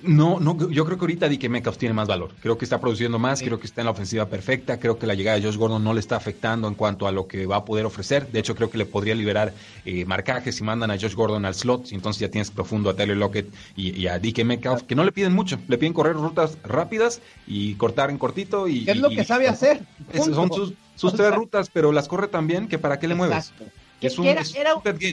[0.03, 2.31] no, no, yo creo que ahorita DK Metcalf tiene más valor.
[2.41, 4.79] Creo que está produciendo más, creo que está en la ofensiva perfecta.
[4.79, 7.27] Creo que la llegada de Josh Gordon no le está afectando en cuanto a lo
[7.27, 8.31] que va a poder ofrecer.
[8.31, 9.53] De hecho, creo que le podría liberar
[9.85, 11.91] eh, marcajes si mandan a Josh Gordon al slot.
[11.91, 15.11] Y entonces ya tienes profundo a Taylor Lockett y, a DK Metcalf, que no le
[15.11, 15.57] piden mucho.
[15.67, 18.67] Le piden correr rutas rápidas y cortar en cortito.
[18.67, 19.81] Y, es lo que sabe hacer?
[20.15, 23.53] son sus, sus tres rutas, pero las corre tan bien que para qué le mueves.
[24.01, 24.41] Es era,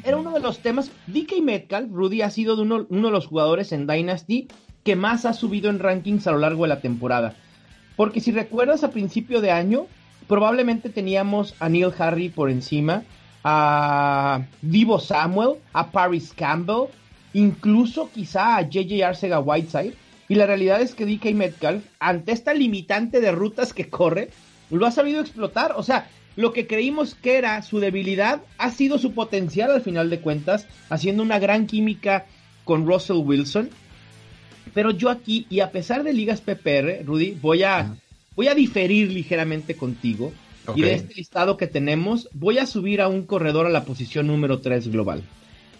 [0.04, 0.90] era, uno de los temas.
[1.08, 4.48] DK Metcalf, Rudy, ha sido uno, uno de los jugadores en Dynasty
[4.82, 7.36] que más ha subido en rankings a lo largo de la temporada.
[7.96, 9.86] Porque si recuerdas a principio de año,
[10.26, 13.02] probablemente teníamos a Neil Harry por encima,
[13.44, 16.88] a Divo Samuel, a Paris Campbell,
[17.34, 19.94] incluso quizá a JJ Arcega Whiteside.
[20.28, 24.30] Y la realidad es que DK Metcalf, ante esta limitante de rutas que corre,
[24.70, 25.74] lo ha sabido explotar.
[25.76, 30.08] O sea, lo que creímos que era su debilidad ha sido su potencial al final
[30.08, 32.26] de cuentas, haciendo una gran química
[32.62, 33.70] con Russell Wilson.
[34.72, 37.96] Pero yo aquí, y a pesar de ligas PPR, Rudy, voy a,
[38.36, 40.32] voy a diferir ligeramente contigo.
[40.76, 44.28] Y de este listado que tenemos, voy a subir a un corredor a la posición
[44.28, 45.24] número 3 global.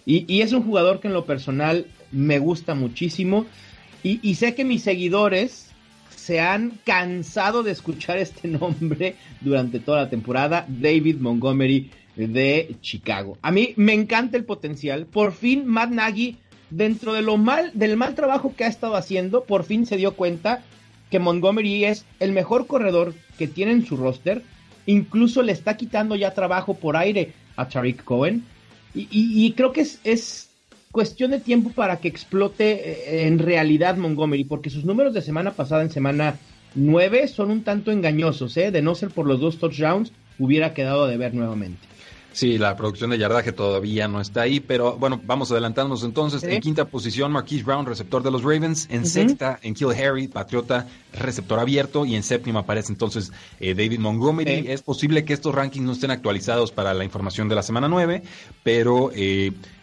[0.07, 3.47] Y, es un jugador que en lo personal me gusta muchísimo.
[4.03, 5.68] Y, sé que mis seguidores
[6.29, 10.67] se han cansado de escuchar este nombre durante toda la temporada.
[10.69, 13.39] David Montgomery de Chicago.
[13.41, 15.07] A mí me encanta el potencial.
[15.07, 16.37] Por fin Matt Nagy,
[16.69, 20.17] dentro de lo mal, del mal trabajo que ha estado haciendo, por fin se dio
[20.17, 20.63] cuenta
[21.11, 24.43] que Montgomery es el mejor corredor que tiene en su roster.
[24.85, 28.45] Incluso le está quitando ya trabajo por aire a Tariq Cohen.
[28.95, 30.48] Y, creo que es, es,
[30.91, 35.53] cuestión de tiempo para que explote eh, en realidad Montgomery, porque sus números de semana
[35.53, 36.37] pasada en semana
[36.75, 38.71] 9 son un tanto engañosos, ¿eh?
[38.71, 41.89] de no ser por los dos touchdowns, hubiera quedado de ver nuevamente.
[42.39, 46.45] Sí, la producción de yardaje todavía no está ahí, pero bueno, vamos adelantándonos entonces.
[46.45, 48.87] En quinta posición, Marquise Brown, receptor de los Ravens.
[48.91, 52.07] En sexta, en Kill Harry, Patriota, receptor abierto.
[52.07, 54.67] Y en séptima aparece entonces eh, David Montgomery.
[54.69, 58.23] Es posible que estos rankings no estén actualizados para la información de la semana 9,
[58.63, 59.11] pero...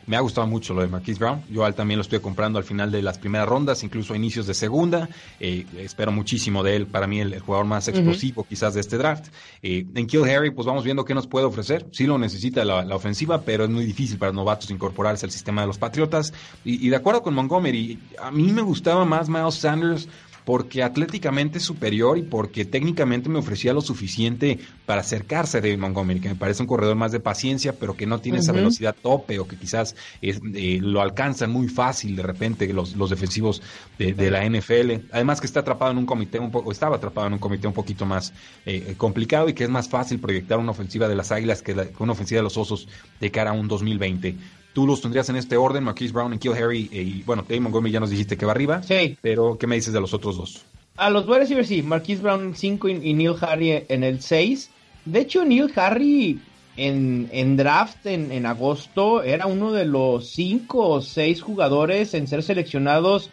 [0.08, 1.44] Me ha gustado mucho lo de Marquise Brown.
[1.50, 4.54] Yo también lo estoy comprando al final de las primeras rondas, incluso a inicios de
[4.54, 5.10] segunda.
[5.40, 6.88] Eh, espero muchísimo de él.
[6.88, 9.28] Para mí, el, jugador más explosivo quizás de este draft.
[9.64, 11.88] Eh, en Kill Harry, pues vamos viendo qué nos puede ofrecer.
[11.92, 15.68] Sí lo necesita la, ofensiva, pero es muy difícil para novatos incorporarse al sistema de
[15.68, 16.34] los Patriotas.
[16.64, 20.08] Y, y de acuerdo con Montgomery, a mí me gustaba más Miles Sanders
[20.46, 25.80] porque atléticamente es superior y porque técnicamente me ofrecía lo suficiente para acercarse a David
[25.80, 28.96] Montgomery, que me parece un corredor más de paciencia, pero que no tiene esa velocidad
[29.02, 33.62] tope o que quizás eh, lo alcanzan muy fácil de repente los, los defensivos
[33.98, 35.08] de, la NFL.
[35.12, 37.74] Además que está atrapado en un comité un poco, estaba atrapado en un comité un
[37.74, 38.32] poquito más
[38.66, 42.04] eh, complicado y que es más fácil proyectar una ofensiva de las Águilas que, que
[42.04, 42.88] una ofensiva de los Osos
[43.20, 44.36] de cara a un 2020.
[44.76, 46.90] Tú los tendrías en este orden, Marquise Brown y Kill Harry.
[46.92, 48.84] Eh, y bueno, Damon Montgomery ya nos dijiste que va arriba.
[48.84, 49.18] Sí.
[49.22, 50.66] Pero, ¿qué me dices de los otros dos?
[50.98, 54.70] A los wide receivers sí, Marquise Brown 5 y, Neil Harry en el 6.
[55.06, 56.42] De hecho, Neil Harry
[56.76, 62.28] en, en draft en, en, agosto era uno de los 5 o 6 jugadores en
[62.28, 63.30] ser seleccionados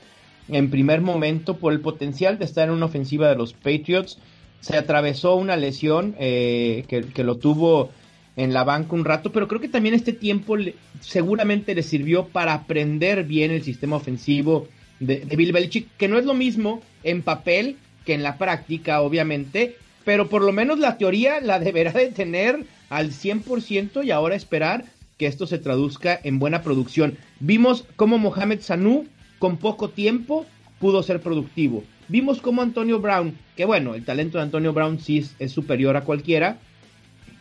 [0.46, 4.16] en primer momento por el potencial de estar en una ofensiva de los Patriots.
[4.61, 7.90] Se atravesó una lesión eh, que, que, lo tuvo
[8.37, 10.57] en la banca un rato, pero creo que también este tiempo
[11.01, 14.68] seguramente le sirvió para aprender bien el sistema ofensivo
[15.01, 19.77] de, Bill Belichick, que no es lo mismo en papel que en la práctica, obviamente,
[20.05, 24.85] pero por lo menos la teoría la deberá de tener al 100% y ahora esperar
[25.18, 27.16] que esto se traduzca en buena producción.
[27.38, 29.07] Vimos cómo Mohamed Sanu
[29.38, 30.47] con poco tiempo
[30.81, 31.85] pudo ser productivo.
[32.09, 36.03] Vimos cómo Antonio Brown, que bueno, el talento de Antonio Brown sí es superior a
[36.03, 36.59] cualquiera,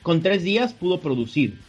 [0.01, 1.59] con tres días pudo producir.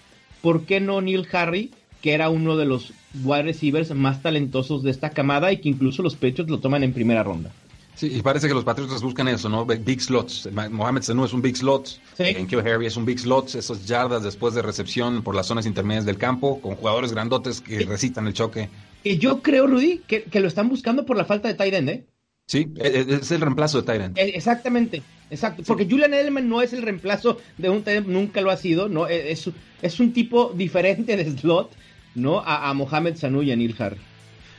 [0.41, 2.93] ¿Por qué no Neil Harry, que era uno de los
[3.23, 6.93] wide receivers más talentosos de esta camada y que incluso los Patriots lo toman en
[6.93, 7.53] primera ronda?
[7.95, 9.67] Sí, y parece que los Patriots buscan eso, ¿no?
[9.67, 10.49] Big slots.
[10.71, 11.87] Mohamed Sanu es un big slot.
[11.87, 12.25] Sí.
[12.25, 13.55] En Kill Harry es un big slot.
[13.55, 17.81] Esas yardas después de recepción por las zonas intermedias del campo, con jugadores grandotes que
[17.85, 18.71] recitan el choque.
[19.05, 22.05] Y yo creo, Rudy, que, lo están buscando por la falta de tight end, ¿eh?
[22.47, 24.19] Sí, e, e, es el reemplazo de Tyrant.
[24.19, 25.63] E, exactamente, exacto.
[25.67, 29.07] Porque Julian Edelman no es el reemplazo de un Tyrant, nunca lo ha sido, ¿no?
[29.07, 29.51] Es,
[29.81, 31.71] es un tipo diferente de slot,
[32.15, 32.41] ¿no?
[32.45, 33.99] A, Mohamed Sanu y a Neil Harry.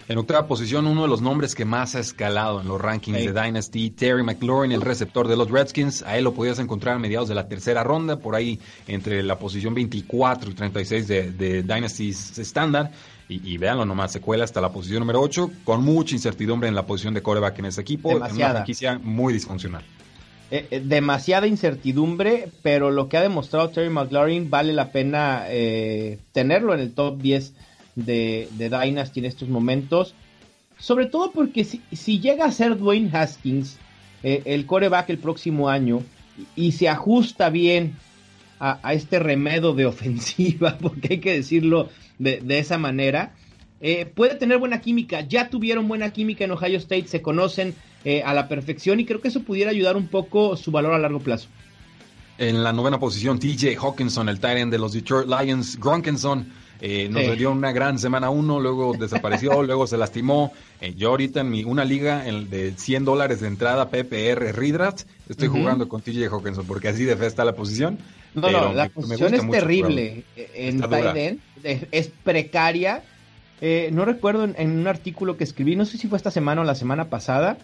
[0.10, 3.32] En octava posición, uno de los nombres que más ha escalado en los rankings de
[3.32, 6.02] Dynasty, Terry McLaurin, el receptor de los Redskins.
[6.02, 9.40] A él lo podías encontrar a mediados de la tercera ronda, por ahí entre la
[9.40, 12.92] posición 24 y 36 de, de Dynasties estándar.
[13.30, 16.76] Y, y véanlo nomás, se cuela hasta la posición número 8, con mucha incertidumbre en
[16.76, 18.36] la posición de coreback en ese equipo, demasiada.
[18.36, 19.84] en una franquicia muy disfuncional.
[20.54, 26.20] Eh, eh, demasiada incertidumbre, pero lo que ha demostrado Terry McLaurin vale la pena eh,
[26.32, 27.54] tenerlo en el top 10
[27.96, 30.14] de, de, Dynasty en estos momentos.
[30.78, 33.80] Sobre todo porque si, llega a ser Dwayne Haskins
[34.22, 36.04] el coreback el próximo año
[36.56, 37.96] y, se ajusta bien
[38.60, 43.34] a, a, este remedo de ofensiva, porque hay que decirlo de, esa manera.
[43.82, 48.24] Eh, puede tener buena química, ya tuvieron buena química en Ohio State, se conocen eh,
[48.24, 51.20] a la perfección y creo que eso pudiera ayudar un poco su valor a largo
[51.20, 51.50] plazo.
[52.38, 56.52] En la novena posición, TJ Hawkinson, el Tyrant de los Detroit Lions, Gronkinson,
[56.86, 60.52] eh, nos dio una gran semana uno, luego desapareció, luego se lastimó.
[60.98, 65.88] yo ahorita en mi una liga de 100 dólares de entrada PPR Redraft, estoy jugando
[65.88, 68.00] con TJ Hawkinson porque así de fe está la posición.
[68.34, 73.04] No, no, la posición es terrible en Tyrant es, precaria.
[73.62, 76.64] Eh, no recuerdo en, un artículo que escribí, no sé si fue esta semana o
[76.66, 77.58] la semana pasada,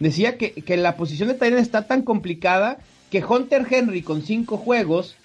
[0.00, 2.78] decía que, la posición de Tyrant está tan complicada
[3.10, 5.16] que Hunter Henry con cinco juegos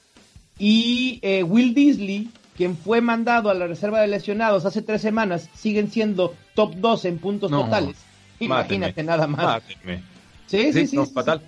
[0.57, 2.27] y eh, Will Disley,
[2.59, 7.05] quien fue mandado a la reserva de lesionados hace tres semanas, siguen siendo top 2
[7.05, 7.95] en puntos totales.
[8.41, 9.63] Imagínate nada más.
[10.45, 10.97] Sí, sí, sí.
[11.13, 11.41] fatal.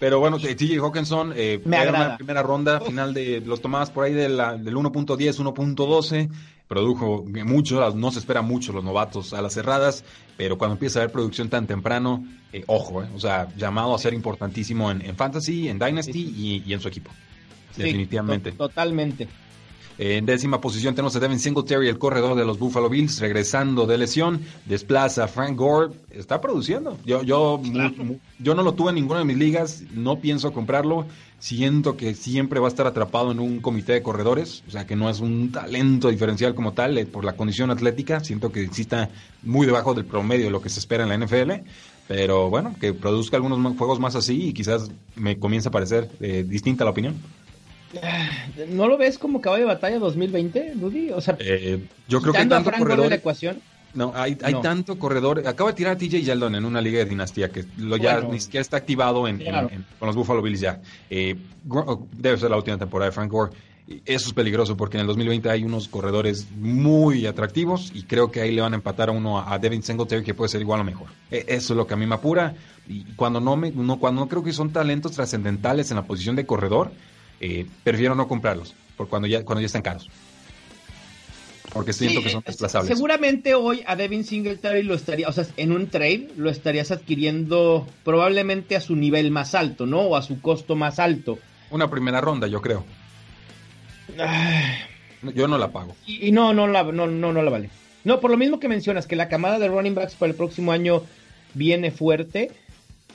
[0.00, 2.16] Pero bueno, TJ Hawkinson, eh, Me agrada.
[2.16, 6.30] primera ronda, final de los tomadas por ahí de la, del 1.10, 1.12,
[6.66, 10.02] produjo mucho, no se espera mucho los novatos a las cerradas,
[10.36, 14.00] pero cuando empieza a haber producción tan temprano, eh, ojo, eh, o sea, llamado a
[14.00, 17.12] ser importantísimo en, Fantasy, en Dynasty y, en su equipo.
[17.76, 18.50] Definitivamente.
[18.50, 19.28] totalmente.
[19.98, 23.96] En décima posición tenemos a Devin Singletary, el corredor de los Buffalo Bills, regresando de
[23.96, 24.42] lesión.
[24.66, 25.94] Desplaza a Frank Gore.
[26.10, 26.98] Está produciendo.
[27.06, 27.60] Yo, yo,
[28.38, 29.84] yo no lo tuve en ninguna de mis ligas.
[29.94, 31.06] No pienso comprarlo.
[31.38, 34.64] Siento que siempre va a estar atrapado en un comité de corredores.
[34.68, 38.20] O sea, que no es un talento diferencial como tal eh, por la condición atlética.
[38.20, 39.08] Siento que sí está
[39.42, 41.52] muy debajo del promedio de lo que se espera en la NFL.
[42.06, 46.44] Pero bueno, que produzca algunos juegos más así y quizás me comience a parecer eh,
[46.46, 47.14] distinta la opinión.
[48.68, 51.10] ¿No lo ves como caballo de batalla 2020, Rudy?
[51.10, 53.08] O sea, eh, yo creo que tanto corredor.
[53.08, 53.60] la ecuación.
[53.94, 55.46] No, hay, hay tanto corredor.
[55.46, 58.40] Acaba de tirar a TJ Yeldon en una liga de dinastía que lo ya ni
[58.40, 59.38] siquiera está activado en,
[59.98, 60.80] con los Buffalo Bills ya.
[61.08, 61.34] Eh,
[62.12, 63.52] debe ser la última temporada de Frank Gore.
[64.04, 68.40] Eso es peligroso porque en el 2020 hay unos corredores muy atractivos y creo que
[68.40, 70.84] ahí le van a empatar a uno a Devin Singletary que puede ser igual o
[70.84, 71.06] mejor.
[71.30, 72.54] E, eso es lo que a mí me apura.
[72.88, 76.34] Y cuando no, me, no, cuando no creo que son talentos trascendentales en la posición
[76.34, 76.90] de corredor,
[77.40, 80.08] eh, prefiero no comprarlos por cuando ya, cuando ya están caros.
[81.72, 82.94] Porque siento que son desplazables.
[82.94, 87.86] Seguramente hoy a Devin Singletary lo estaría, o sea, en un trade lo estarías adquiriendo
[88.02, 90.00] probablemente a su nivel más alto, ¿no?
[90.00, 91.38] O a su costo más alto.
[91.70, 92.84] Una primera ronda, yo creo.
[95.34, 95.94] Yo no la pago.
[96.06, 97.70] Y, no, no la, no, no, no la vale.
[98.04, 100.72] No, por lo mismo que mencionas, que la camada de running backs para el próximo
[100.72, 101.02] año
[101.54, 102.52] viene fuerte.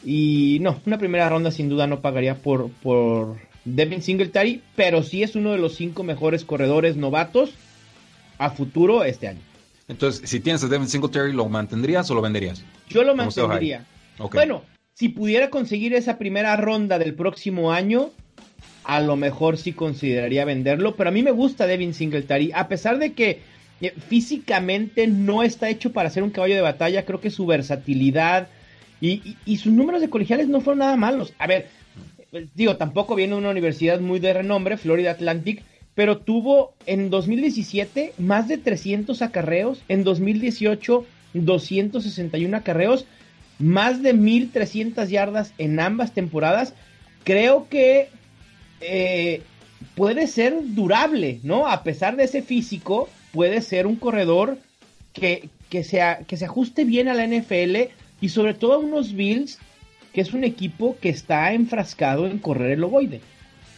[0.03, 5.23] Y no, una primera ronda sin duda no pagaría por, por Devin Singletary, pero sí
[5.23, 7.51] es uno de los cinco mejores corredores novatos
[8.37, 9.41] a futuro este año.
[9.87, 12.63] Entonces, si tienes a Devin Singletary, ¿lo mantendrías o lo venderías?
[12.89, 13.85] Yo lo mantendría.
[14.33, 18.09] Bueno, si pudiera conseguir esa primera ronda del próximo año,
[18.83, 22.99] a lo mejor sí consideraría venderlo, pero a mí me gusta Devin Singletary, a pesar
[22.99, 23.41] de que
[23.81, 28.47] eh, físicamente no está hecho para ser un caballo de batalla, creo que su versatilidad
[29.01, 31.33] y, y sus números de colegiales no fueron nada malos.
[31.39, 31.67] A ver,
[32.53, 35.63] digo, tampoco viene de una universidad muy de renombre, Florida Atlantic,
[35.95, 43.05] pero tuvo en 2017 más de 300 acarreos, en 2018 261 acarreos,
[43.59, 46.73] más de 1300 yardas en ambas temporadas.
[47.23, 48.09] Creo que
[48.81, 49.41] eh,
[49.95, 51.67] puede ser durable, ¿no?
[51.67, 54.57] A pesar de ese físico, puede ser un corredor
[55.13, 55.83] que, que,
[56.27, 59.59] que se ajuste bien a la NFL y sobre todo a unos Bills
[60.13, 63.21] que es un equipo que está enfrascado en correr el ovoide.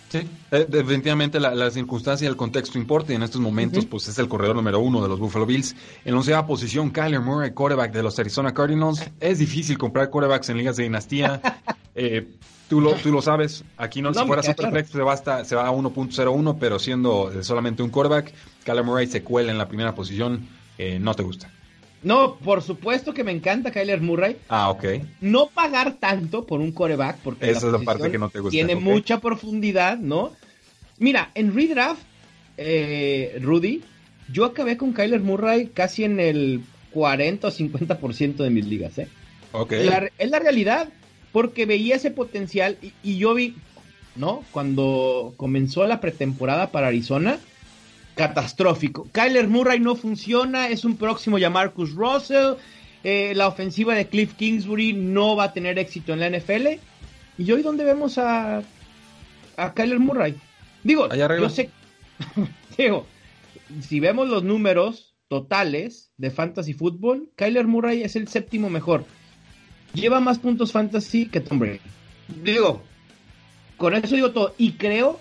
[0.09, 0.19] Sí,
[0.51, 4.19] eh, definitivamente la, la, circunstancia y el contexto importa y en estos momentos pues es
[4.19, 5.75] el corredor número uno de los Buffalo Bills.
[6.05, 9.03] En onceava posición, Kyler Murray, quarterback de los Arizona Cardinals.
[9.19, 11.41] Es difícil comprar quarterbacks en ligas de dinastía.
[11.95, 12.27] eh,
[12.69, 15.71] tú, lo, tú lo sabes, aquí no, si fuera Superflex se, va se va a
[15.71, 20.99] 1.01, pero siendo solamente un quarterback, Kyler Murray se cuela en la primera posición, eh,
[20.99, 21.49] no te gusta.
[22.03, 24.37] No, por supuesto que me encanta Kyler Murray.
[24.49, 24.85] Ah, ok.
[25.21, 28.51] No pagar tanto por un coreback, porque esa es la parte que no te gusta.
[28.51, 30.33] Tiene mucha profundidad, ¿no?
[30.99, 32.01] Mira, en redraft,
[32.57, 33.81] eh, Rudy,
[34.31, 36.61] yo acabé con Kyler Murray casi en el
[36.91, 39.07] 40 o 50% de mis ligas, ¿eh?
[39.53, 39.73] Ok.
[39.73, 40.89] es la realidad,
[41.31, 43.55] porque veía ese potencial y, y yo vi,
[44.15, 44.43] ¿no?
[44.51, 47.39] Cuando comenzó la pretemporada para Arizona,
[48.15, 49.07] catastrófico.
[49.11, 52.55] Kyler Murray no funciona, es un próximo ya Marcus Russell.
[53.03, 56.79] Eh, la ofensiva de Cliff Kingsbury no va a tener éxito en la NFL.
[57.37, 58.63] ¿Y hoy dónde vemos a,
[59.57, 60.35] a Kyler Murray?
[60.83, 61.69] Digo, yo sé.
[62.77, 63.05] digo,
[63.81, 69.05] si vemos los números totales de Fantasy Football, Kyler Murray es el séptimo mejor.
[69.93, 71.79] Lleva más puntos Fantasy que Tom Brady.
[72.43, 72.81] Digo,
[73.77, 74.53] con eso digo todo.
[74.57, 75.19] Y creo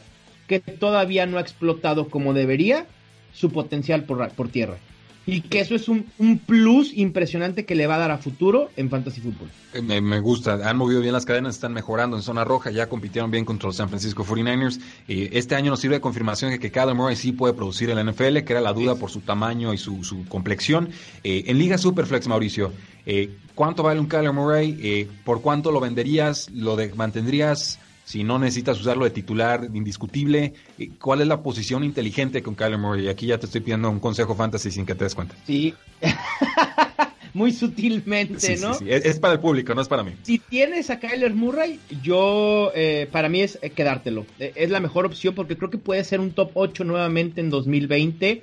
[0.61, 2.87] que todavía no ha explotado como debería
[3.33, 4.77] su potencial por, por tierra.
[5.25, 6.05] Y que eso es un,
[6.47, 9.51] plus impresionante que le va a dar a futuro en Fantasy Football.
[9.73, 13.31] Eh, me, gusta, han movido bien las cadenas, están mejorando en zona roja, ya compitieron
[13.31, 14.81] bien contra los San Francisco 49ers.
[15.07, 17.97] y este año nos sirve de confirmación de que Kyler Murray sí puede producir en
[17.97, 20.89] la NFL, que era la duda por su tamaño y su, su complexión.
[21.23, 22.73] Eh, en Liga Superflex, Mauricio,
[23.07, 25.09] eh, ¿cuánto vale un Kyler Murray?
[25.25, 26.51] ¿Por cuánto lo venderías?
[26.51, 27.79] ¿Lo mantendrías?
[28.05, 32.79] Si no necesitas usarlo de titular indiscutible, eh, ¿cuál es la posición inteligente con Kyler
[32.79, 33.09] Murray?
[33.09, 35.35] Aquí ya te estoy pidiendo un consejo fantasy sin que te des cuenta.
[35.47, 35.75] Sí.
[37.35, 38.75] muy sutilmente, ¿no?
[38.75, 38.91] Sí, sí.
[38.91, 40.13] Es, es, para el público, no es para mí.
[40.23, 44.27] Si tienes a Kyler Murray, yo, eh, para mí es quedártelo.
[44.39, 48.43] Es la mejor opción porque creo que puede ser un top 8 nuevamente en 2020.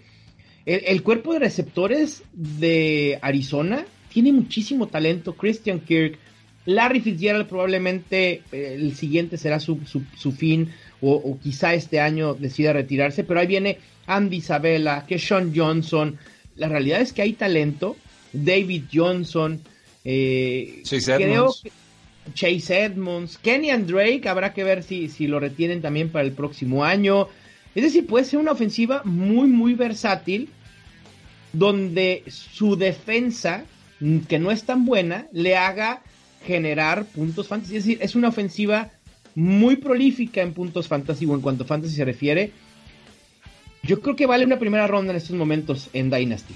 [0.65, 5.33] El, el cuerpo de receptores de Arizona tiene muchísimo talento.
[5.33, 6.17] Christian Kirk,
[6.65, 10.69] Larry Fitzgerald probablemente eh, el siguiente será su, su, su fin
[11.01, 16.17] o, o, quizá este año decida retirarse, pero ahí viene Andy Isabella, que Sean Johnson.
[16.55, 17.95] La realidad es que hay talento.
[18.33, 19.61] David Johnson,
[20.03, 21.61] eh, Chase creo Edmonds.
[21.63, 21.71] que
[22.33, 26.33] Chase Edmonds, Kenny and Drake, habrá que ver si, si lo retienen también para el
[26.33, 27.27] próximo año.
[27.75, 30.49] Es decir, puede ser una ofensiva muy, muy versátil,
[31.53, 33.65] donde su defensa,
[34.27, 36.03] que no es tan buena, le haga
[36.45, 37.77] generar puntos fantasy.
[37.77, 38.89] Es decir, es una ofensiva
[39.35, 42.51] muy prolífica en puntos fantasy o en cuanto a fantasy se refiere.
[43.83, 46.55] Yo creo que vale una primera ronda en estos momentos en Dynasty.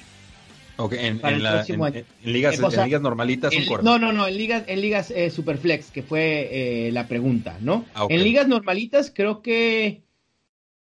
[0.75, 4.11] Ok, en, en, la, en, en ligas, o sea, en ligas normalitas en, No, no,
[4.11, 7.85] no, en ligas, en ligas eh, Superflex, que fue eh, la pregunta, ¿no?
[7.93, 8.17] Ah, okay.
[8.17, 10.01] En ligas normalitas creo que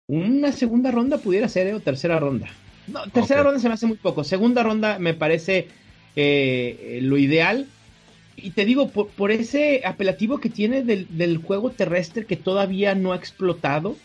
[0.08, 1.74] una segunda ronda pudiera ser, ¿eh?
[1.74, 2.48] o tercera ronda.
[2.88, 3.44] No, tercera okay.
[3.44, 4.24] ronda se me hace muy poco.
[4.24, 5.68] Segunda ronda me parece
[6.16, 7.66] eh, lo ideal.
[8.36, 12.94] Y te digo, por, por ese apelativo que tiene del, del, juego terrestre que todavía
[12.94, 13.96] no ha explotado.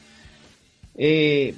[0.96, 1.56] Eh,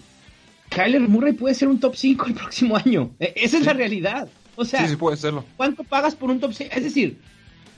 [0.69, 3.11] Kyler Murray puede ser un top 5 el próximo año.
[3.19, 4.27] E, Esa es la realidad.
[4.55, 5.45] O sea, sí, sí puede serlo.
[5.57, 6.71] ¿cuánto pagas por un top 5?
[6.75, 7.17] Es decir,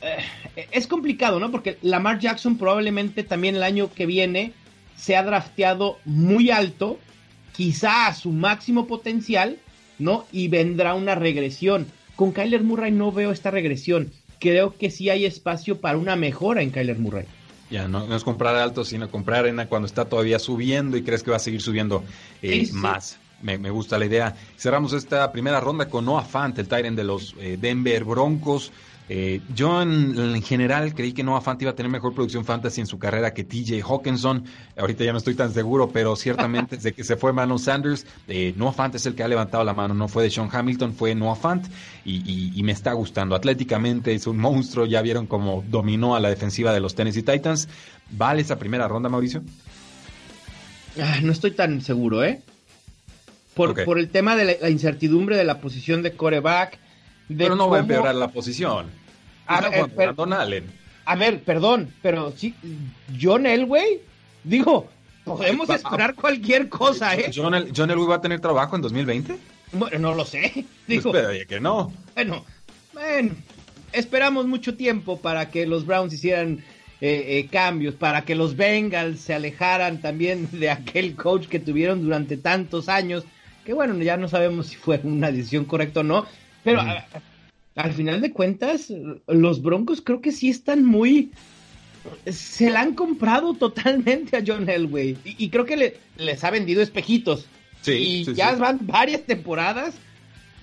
[0.02, 1.52] eh, es complicado, ¿no?
[1.52, 4.54] Porque Lamar Jackson probablemente también el año que viene
[4.98, 7.00] se ha drafteado muy alto,
[7.54, 9.58] quizá a su máximo potencial,
[10.00, 10.26] ¿no?
[10.32, 11.88] Y vendrá una regresión.
[12.16, 14.12] Con Kyler Murray no veo esta regresión.
[14.40, 17.26] Creo que sí hay espacio para una mejora en Kyler Murray.
[17.70, 21.24] Ya, no, no, es comprar alto, sino comprar arena cuando está todavía subiendo y crees
[21.24, 22.04] que va a seguir subiendo
[22.42, 22.74] eh, sí, sí.
[22.74, 23.18] más.
[23.42, 24.36] Me, me, gusta la idea.
[24.58, 28.72] Cerramos esta primera ronda con Noah Fant, el Tyrant de los eh, Denver Broncos.
[29.08, 32.82] Eh, yo en, en, general creí que Noah Fant iba a tener mejor producción fantasy
[32.82, 34.46] en su carrera que TJ Hawkinson.
[34.78, 38.54] Ahorita ya no estoy tan seguro, pero ciertamente desde que se fue Manon Sanders, eh,
[38.58, 39.94] Noah Fant es el que ha levantado la mano.
[39.94, 41.68] No fue de Sean Hamilton, fue Noah Fant
[42.04, 43.36] y, y, y, me está gustando.
[43.36, 44.86] Atléticamente es un monstruo.
[44.86, 47.70] Ya vieron cómo dominó a la defensiva de los Tennessee Titans.
[48.10, 49.44] ¿Vale esa primera ronda, Mauricio?
[51.00, 52.42] Ah, no estoy tan seguro, ¿eh?
[53.54, 53.86] Por, okay.
[53.86, 56.80] por el tema de la, la, incertidumbre de la posición de coreback.
[57.28, 58.88] Pero no va a empeorar la posición.
[59.48, 60.16] A, ver, per...
[60.16, 60.72] Don Allen.
[61.06, 62.56] a ver, perdón, pero sí,
[63.20, 64.02] John Elway,
[64.44, 64.90] digo,
[65.24, 67.32] podemos esperar cualquier cosa, ¿eh?
[67.34, 69.38] ¿John, El, John Elway va a tener trabajo en 2020?
[69.74, 70.66] Bueno, no lo sé.
[70.88, 71.92] Digo, pues que no.
[72.16, 72.46] Bueno,
[72.94, 73.36] bueno,
[73.92, 76.64] esperamos mucho tiempo para que los Browns hicieran
[77.02, 82.02] eh, eh, cambios, para que los Bengals se alejaran también de aquel coach que tuvieron
[82.02, 83.26] durante tantos años,
[83.66, 86.26] que bueno, ya no sabemos si fue una decisión correcta o no,
[86.66, 87.06] pero a,
[87.76, 88.92] al final de cuentas,
[89.28, 91.32] los Broncos creo que sí están muy...
[92.28, 96.52] Se la han comprado totalmente a John Elway y, y creo que le, les ha
[96.52, 97.48] vendido espejitos.
[97.82, 98.60] Sí, y sí, ya sí.
[98.60, 99.96] van varias temporadas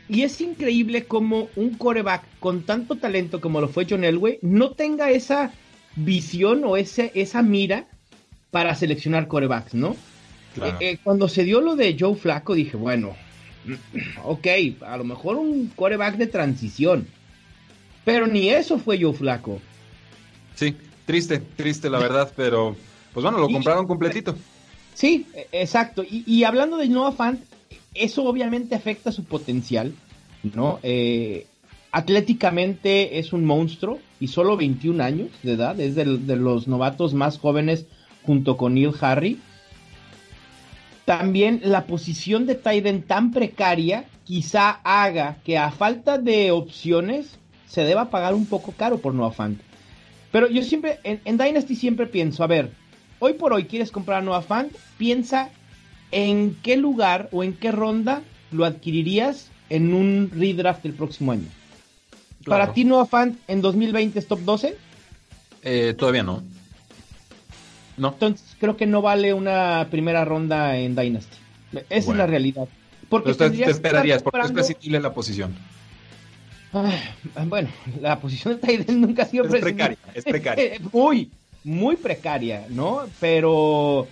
[0.09, 4.73] y es increíble como un coreback con tanto talento como lo fue John Elway no
[4.73, 5.53] tenga esa
[5.97, 7.87] visión o ese, esa mira
[8.51, 9.97] para seleccionar corebacks, ¿no?
[10.55, 10.77] Claro.
[10.81, 13.17] Eh, eh, cuando se dio lo de Joe Flaco dije, bueno,
[14.25, 14.47] ok,
[14.87, 17.07] a lo mejor un coreback de transición,
[18.05, 19.61] pero ni eso fue Joe Flaco.
[20.55, 22.77] Sí, triste, triste la verdad, pero
[23.13, 24.35] pues bueno, lo compraron completito.
[24.95, 26.03] Sí, exacto.
[26.03, 27.41] Y, y hablando de Noah Fant,
[27.95, 29.95] eso obviamente afecta su potencial,
[30.43, 30.79] ¿no?
[30.83, 31.47] Eh,
[31.91, 36.05] atléticamente es un monstruo y solo 21 años de edad, es de
[36.37, 37.87] los novatos más jóvenes
[38.23, 39.39] junto con Neil Harry.
[41.05, 47.85] También la posición de Tyden tan precaria quizá haga que a falta de opciones se
[47.85, 49.61] deba pagar un poco caro por Noah Fant.
[50.31, 52.71] Pero yo siempre, en, en, Dynasty siempre pienso, a ver,
[53.19, 55.51] hoy por hoy quieres comprar a Noah Fant, piensa
[56.11, 61.49] en qué lugar o en qué ronda lo adquirirías en un redraft el próximo año.
[62.45, 62.63] Claro.
[62.63, 64.77] ¿Para ti Noah Fant en 2020 es top 12?
[65.63, 66.43] Eh, todavía no.
[67.97, 68.09] No.
[68.09, 71.37] Entonces creo que no vale una primera ronda en Dynasty.
[71.73, 71.97] Esa bueno.
[71.97, 72.69] es la realidad.
[73.09, 75.55] Porque te, te esperarías, porque es prescindible la posición.
[76.73, 76.91] Ah,
[77.47, 77.69] bueno,
[78.01, 80.73] la posición de Tyden nunca ha sido es precaria, es precaria.
[80.93, 81.31] muy,
[81.65, 83.03] muy precaria, ¿no?
[83.21, 84.09] Pero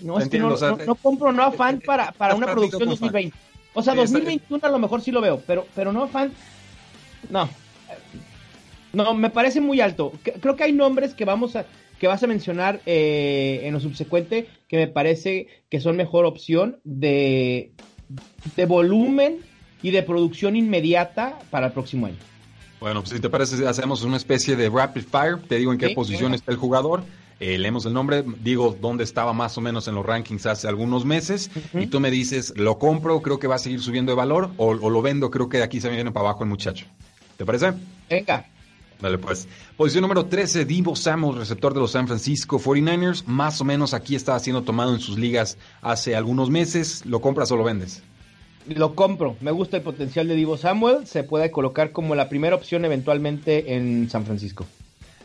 [0.00, 2.88] no, es que no, o sea, no, no, compro no fan para, para una producción
[2.88, 3.30] 2020.
[3.30, 3.40] Fan.
[3.74, 6.32] O sea, sí, 2021 a lo mejor sí lo veo, pero, pero no fan,
[7.30, 7.48] no.
[8.92, 10.12] No, me parece muy alto.
[10.40, 11.66] Creo que hay nombres que vamos a
[11.98, 16.78] que vas a mencionar eh, en lo subsecuente que me parece que son mejor opción
[16.84, 17.72] de,
[18.56, 19.40] de volumen
[19.82, 22.16] y de producción inmediata para el próximo año.
[22.80, 25.38] Bueno, pues si te parece, hacemos una especie de rapid fire.
[25.48, 27.02] Te digo en qué posición está el jugador.
[27.40, 31.04] Eh, leemos el nombre, digo dónde estaba más o menos en los rankings hace algunos
[31.04, 31.50] meses.
[31.72, 33.20] Y tú me dices, ¿lo compro?
[33.22, 34.50] Creo que va a seguir subiendo de valor.
[34.56, 36.86] O, lo vendo, creo que de aquí se viene para abajo el muchacho.
[37.36, 37.72] ¿Te parece?
[38.08, 38.46] Venga.
[39.00, 39.48] Dale pues.
[39.76, 43.24] Posición número 13, Divo Samuel, receptor de los San Francisco 49ers.
[43.26, 47.04] Más o menos aquí estaba siendo tomado en sus ligas hace algunos meses.
[47.04, 48.02] ¿Lo compras o lo vendes?
[48.66, 49.36] lo compro.
[49.40, 51.06] Me gusta el potencial de Divo Samuel.
[51.06, 54.66] Se puede colocar como la primera opción eventualmente en San Francisco.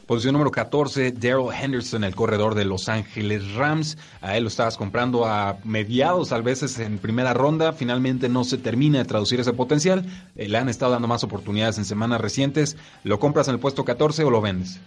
[0.10, 3.96] Posición número 14, Daryl Henderson, el corredor de Los Ángeles Rams.
[4.22, 7.74] A él lo estabas comprando a mediados, a veces en primera ronda.
[7.74, 10.04] Finalmente no se termina de traducir ese potencial.
[10.36, 12.76] Eh, le han estado dando más oportunidades en semanas recientes.
[13.04, 14.80] ¿Lo compras en el puesto 14 o lo vendes?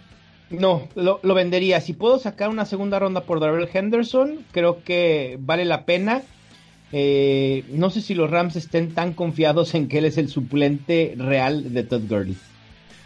[0.49, 1.79] No, lo, lo vendería.
[1.79, 6.21] Si puedo sacar una segunda ronda por Daryl Henderson, creo que vale la pena.
[6.91, 11.15] Eh, no sé si los Rams estén tan confiados en que él es el suplente
[11.17, 12.35] real de Todd Gurley.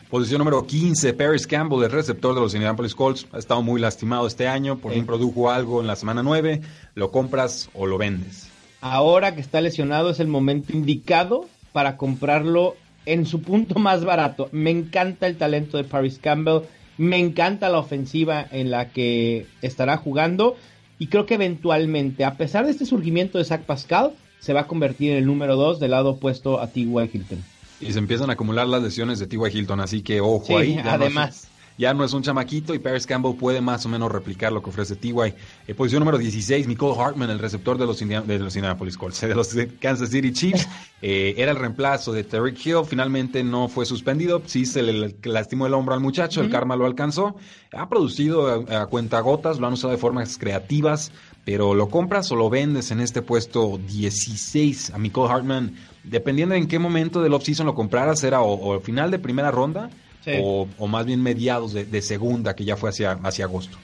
[0.10, 3.28] Posición número 15, Paris Campbell, el receptor de los Indianapolis Colts.
[3.34, 6.62] Ha estado muy lastimado este año, por fin produjo algo en la semana 9.
[6.96, 8.50] ¿Lo compras o lo vendes?
[8.80, 14.48] Ahora que está lesionado es el momento indicado para comprarlo en su punto más barato.
[14.54, 16.62] Me encanta el talento de Paris Campbell,
[16.98, 20.56] me encanta la ofensiva en la que estará jugando
[21.00, 24.68] y creo que eventualmente, a pesar de este surgimiento de Zach Pascal, se va a
[24.68, 26.86] convertir en el número 2 del lado opuesto a T.Y.
[27.12, 27.57] Hilton.
[27.80, 29.58] Y se empiezan a acumular las lesiones de T.Y.
[29.58, 30.80] Hilton, así que ojo ahí.
[30.84, 31.48] además.
[31.78, 34.70] ya no es un chamaquito y Paris Campbell puede más o menos replicar lo que
[34.70, 35.34] ofrece T.Y.
[35.68, 39.36] Eh, posición número 16, Nicole Hartman, el receptor de los, de los Indianapolis Colts, de
[39.36, 40.68] los Kansas City Chiefs.
[41.00, 45.68] Eh, era el reemplazo de Terry Hill, finalmente no fue suspendido, sí se le lastimó
[45.68, 47.36] el hombro al muchacho, el karma lo alcanzó.
[47.72, 51.12] Ha producido a, a cuenta gotas, lo han usado de formas creativas,
[51.46, 55.76] pero lo compras o lo vendes en este puesto 16 a Nicole Hartman,
[56.10, 59.90] dependiendo en qué momento del offseason lo compraras, era o, o final de primera ronda
[60.36, 63.78] o, más bien mediados de, segunda, que ya fue hacia, hacia agosto.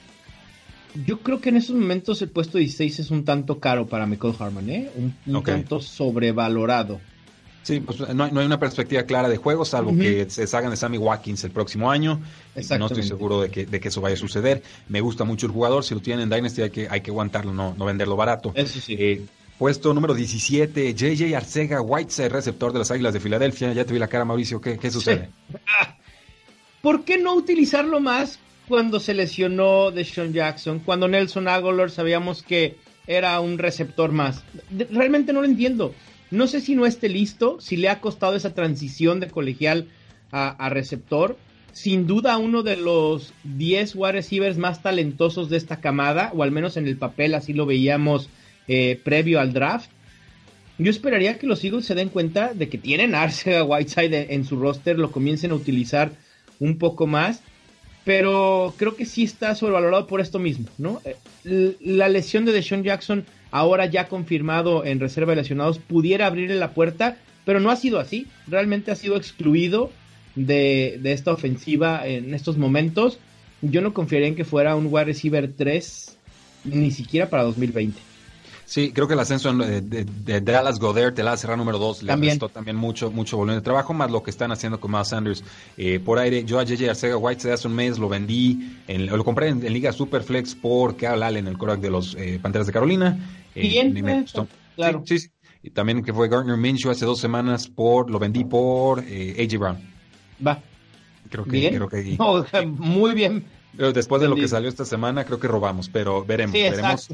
[1.06, 4.34] Yo creo que en estos momentos el puesto 16 es un tanto caro para Michael
[4.38, 4.90] Harman, ¿eh?
[5.26, 7.00] Un, tanto sobrevalorado.
[7.64, 10.70] Sí, pues no hay, no hay, una perspectiva clara de juego, salvo que se salgan
[10.70, 12.20] de Sammy Watkins el próximo año.
[12.78, 14.62] No estoy seguro de que, de que, eso vaya a suceder.
[14.88, 17.54] Me gusta mucho el jugador, si lo tienen en Dynasty hay que, hay que aguantarlo,
[17.54, 18.52] no, no venderlo barato.
[18.54, 18.94] Eso sí.
[18.98, 19.22] Eh,
[19.58, 23.72] puesto número 17, JJ Arcega Whiteside, receptor de las Águilas de Filadelfia.
[23.72, 25.30] Ya te vi la cara, Mauricio, ¿qué, qué sucede?
[25.66, 25.96] Ah,
[26.82, 28.38] ¿por qué no utilizarlo más
[28.68, 30.80] cuando se lesionó Deshaun Jackson?
[30.80, 32.76] Cuando Nelson Aguilar sabíamos que
[33.06, 34.42] era un receptor más.
[34.90, 35.94] Realmente no lo entiendo.
[36.30, 39.88] No sé si no esté listo, si le ha costado esa transición de colegial
[40.32, 41.36] a, receptor.
[41.72, 46.50] Sin duda uno de los 10 wide receivers más talentosos de esta camada, o al
[46.50, 48.30] menos en el papel así lo veíamos
[48.68, 49.90] eh, previo al draft.
[50.78, 54.56] Yo esperaría que los Eagles se den cuenta de que tienen Arcega Whiteside en su
[54.56, 56.12] roster, lo comiencen a utilizar
[56.58, 57.42] un poco más,
[58.04, 61.00] pero creo que sí está sobrevalorado por esto mismo, ¿no?
[61.04, 66.56] Eh, la lesión de Deshaun Jackson, ahora ya confirmado en reserva de lesionados, pudiera abrirle
[66.56, 69.90] la puerta, pero no ha sido así, realmente ha sido excluido
[70.34, 73.18] de, de esta ofensiva en estos momentos.
[73.62, 76.18] Yo no confiaría en que fuera un wide receiver 3
[76.64, 78.13] ni siquiera para 2020.
[78.66, 82.38] Sí, creo que el ascenso de, de, Dallas Goddard, el cerrar número 2, le también.
[82.38, 85.44] también mucho, mucho volumen de trabajo, más lo que están haciendo con Miles Sanders
[85.76, 86.44] eh, por aire.
[86.44, 89.92] Yo a JJ Arcega White hace un mes lo vendí, en, lo compré en, Liga
[89.92, 93.18] Superflex por Carl Allen, el coreback de los eh, Panteras de Carolina.
[93.54, 94.26] Eh, Bien,
[94.76, 95.02] claro.
[95.04, 95.18] Sí,
[95.72, 99.78] también que fue Gardner Minshew hace dos semanas por, lo vendí por AJ Brown.
[100.44, 100.60] Va.
[101.30, 102.16] Creo que, creo que
[102.66, 103.44] muy bien.
[103.72, 106.52] Después de lo que salió esta semana, creo que robamos, pero veremos.
[106.52, 107.08] veremos.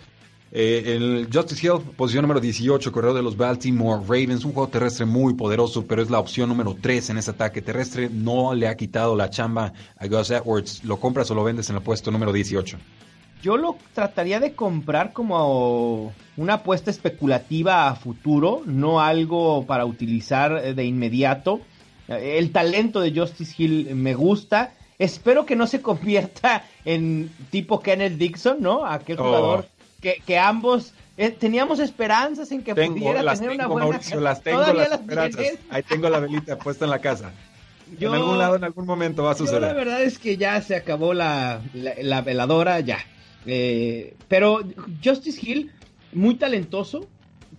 [0.52, 5.06] Eh, el Justice Hill, posición número 18, corredor de los Baltimore Ravens, un juego terrestre
[5.06, 8.10] muy poderoso, pero es la opción número 3 en ese ataque terrestre.
[8.10, 10.84] No le ha quitado la chamba a Gus Edwards.
[10.84, 12.78] ¿Lo compras o lo vendes en el puesto número 18?
[13.42, 20.74] Yo lo trataría de comprar como una apuesta especulativa a futuro, no algo para utilizar
[20.74, 21.60] de inmediato.
[22.08, 24.74] El talento de Justice Hill me gusta.
[24.98, 28.84] Espero que no se convierta en tipo Kenneth Dixon, ¿no?
[28.84, 29.64] Aquel oh.
[30.00, 34.60] Jugador que, ambos eh, teníamos esperanzas en que pudiera tener una buena Mauricio, las tengo
[34.60, 35.46] las, esperanzas.
[35.70, 37.32] Ahí tengo la velita puesta en la casa.
[37.98, 39.62] en algún lado, en algún momento va a suceder.
[39.62, 42.98] la verdad es que ya se acabó la, la, veladora, ya.
[43.46, 44.60] Eh, pero
[45.04, 45.72] Justice Hill,
[46.12, 47.06] muy talentoso,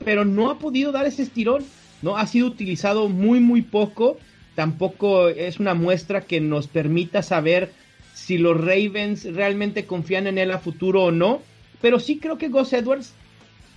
[0.03, 1.63] pero no ha podido dar ese estirón.
[2.01, 2.17] ¿no?
[2.17, 4.17] Ha sido utilizado muy, muy poco.
[4.55, 7.71] Tampoco es una muestra que nos permita saber
[8.13, 11.41] si los Ravens realmente confían en él a futuro o no
[11.81, 13.13] pero sí creo que Gus Edwards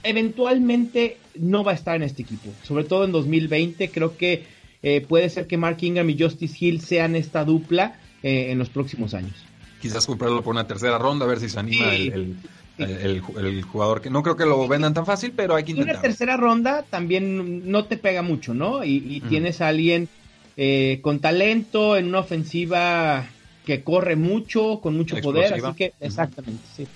[0.02, 3.90] eventualmente no va a estar en este equipo, sobre todo en 2020.
[3.90, 4.44] Creo que
[4.82, 8.68] eh, puede ser que Mark Ingram y Justice Hill sean esta dupla eh, en los
[8.68, 9.34] próximos años.
[9.80, 12.36] Quizás comprarlo por una tercera ronda, a ver si se anima el,
[12.78, 14.00] el, jugador.
[14.00, 15.96] que No creo que lo vendan tan fácil, pero hay que intentar.
[15.96, 18.84] Una tercera ronda también no te pega mucho, ¿no?
[18.84, 20.08] Y, tienes a alguien
[20.56, 23.26] eh, con talento, en una ofensiva
[23.64, 26.86] que corre mucho, con mucho poder, así que exactamente, sí.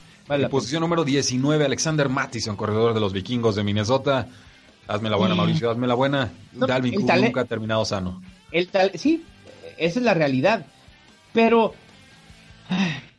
[0.50, 4.28] Posición número 19, Alexander Mattison, corredor de los vikingos de Minnesota.
[4.86, 6.30] Hazme la buena, Mauricio, hazme la buena.
[6.52, 8.22] Dalvin Cook nunca ha terminado sano.
[8.52, 9.24] El tal sí,
[9.76, 10.66] esa es la realidad.
[11.32, 11.74] Pero,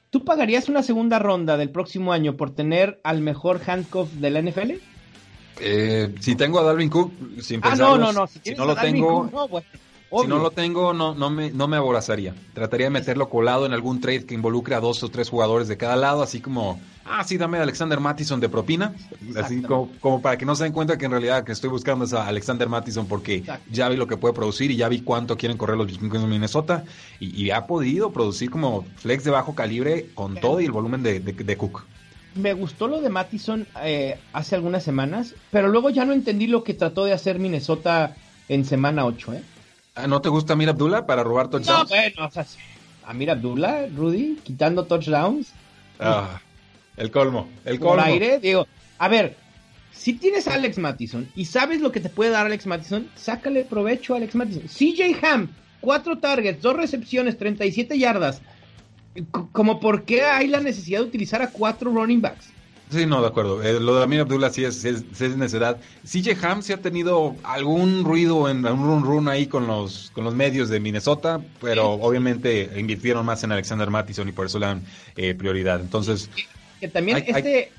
[0.09, 4.41] ¿tú pagarías una segunda ronda del próximo año por tener al mejor handcuff de la
[4.41, 4.71] NFL?
[5.61, 8.27] Eh, si tengo a Dalvin Cook, sin ah, no, no, no.
[8.27, 9.29] Si, no lo tengo,
[10.11, 12.33] si no lo tengo, no, no, me, no me aborazaría.
[12.53, 15.77] Trataría de meterlo colado en algún trade que involucre a dos o tres jugadores de
[15.77, 18.93] cada lado, así como, ah, sí, dame a Alexander Mattison de propina.
[19.35, 22.13] Así como, para que no se den cuenta que en realidad que estoy buscando es
[22.13, 25.57] a Alexander Mattison porque ya vi lo que puede producir y ya vi cuánto quieren
[25.57, 26.83] correr los vikingos de Minnesota
[27.19, 31.57] y, ha podido producir como flex de bajo calibre con todo y el volumen de,
[31.57, 31.83] Cook.
[32.35, 36.63] Me gustó lo de Mattison eh, hace algunas semanas, pero luego ya no entendí lo
[36.63, 38.15] que trató de hacer Minnesota
[38.49, 39.43] en semana 8, ¿eh?
[40.01, 41.89] Ah, ¿No te gusta Amir Abdullah para robar touchdowns?
[41.89, 42.45] No, bueno, o sea,
[43.05, 45.51] Amir Abdullah, Rudy, quitando touchdowns.
[45.99, 46.39] Ah,
[46.95, 47.95] el colmo, el colmo.
[47.95, 48.65] Por aire, digo,
[48.97, 49.35] a ver,
[49.91, 53.65] si tienes a Alex Mattison y sabes lo que te puede dar Alex Mattison, sácale
[53.65, 54.63] provecho a Alex Mattison.
[54.67, 55.49] CJ Ham,
[55.81, 58.41] cuatro targets, dos recepciones, 37 yardas.
[59.51, 62.51] Como por qué hay la necesidad de utilizar a cuatro running backs.
[62.89, 63.61] Sí, no, de acuerdo.
[63.61, 65.77] Eh, lo de Amir Abdullah sí es, es, es, necedad.
[66.03, 70.23] CJ Ham sí ha tenido algún ruido en un run run ahí con los, con
[70.23, 74.65] los medios de Minnesota, pero obviamente invirtieron más en Alexander Mattison y por eso le
[74.65, 74.83] dan
[75.15, 75.79] eh, prioridad.
[75.81, 76.31] Entonces.
[76.79, 77.71] Que, también este.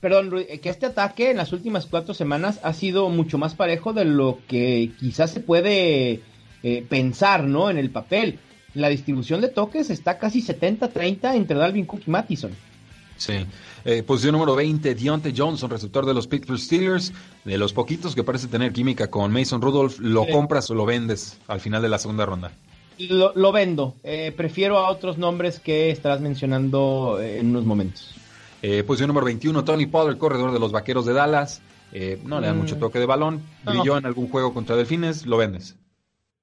[0.00, 4.04] Perdón, que este ataque en las últimas cuatro semanas ha sido mucho más parejo de
[4.04, 6.20] lo que quizás se puede
[6.62, 7.70] eh, pensar, ¿no?
[7.70, 8.38] En el papel.
[8.74, 12.52] La distribución de toques está casi 70-30 entre Dalvin Cook y Mattison.
[13.16, 13.46] Sí.
[13.84, 17.12] Eh, posición número 20, Deontay Johnson, receptor de los Pittsburgh Steelers.
[17.44, 21.38] De los poquitos que parece tener química con Mason Rudolph, ¿lo compras o lo vendes
[21.46, 22.52] al final de la segunda ronda?
[22.98, 23.94] Lo, vendo.
[24.02, 28.14] Eh, prefiero a otros nombres que estarás mencionando eh, en unos momentos.
[28.86, 31.60] posición número 21, Tony Pollard, corredor de los Vaqueros de Dallas.
[32.24, 32.78] no le da mucho mm.
[32.78, 33.42] toque de balón.
[33.64, 35.76] Brilló en algún juego contra Delfines, lo vendes.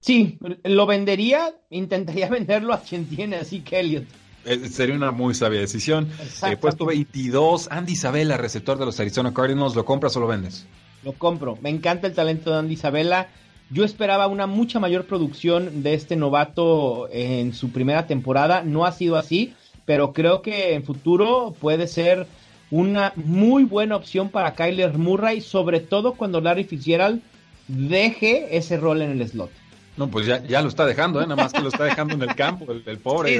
[0.01, 4.05] Sí, lo vendería, intentaría venderlo a quien tiene, así que Elliot.
[4.45, 6.09] Eh, sería una muy sabia decisión.
[6.47, 10.65] Eh, puesto 22, Andy Isabella, receptor de los Arizona Cardinals, ¿lo compras o lo vendes?
[11.03, 11.57] Lo compro.
[11.61, 13.29] Me encanta el talento de Andy Isabella.
[13.69, 18.63] Yo esperaba una mucha mayor producción de este novato en su primera temporada.
[18.63, 19.53] No ha sido así,
[19.85, 22.27] pero creo que en futuro puede ser
[22.69, 27.21] una muy buena opción para Kyler Murray, sobre todo cuando Larry Fitzgerald
[27.67, 29.51] deje ese rol en el slot.
[29.97, 31.27] No, pues ya, ya lo está dejando, ¿eh?
[31.27, 33.39] nada más que lo está dejando en el campo, el, pobre.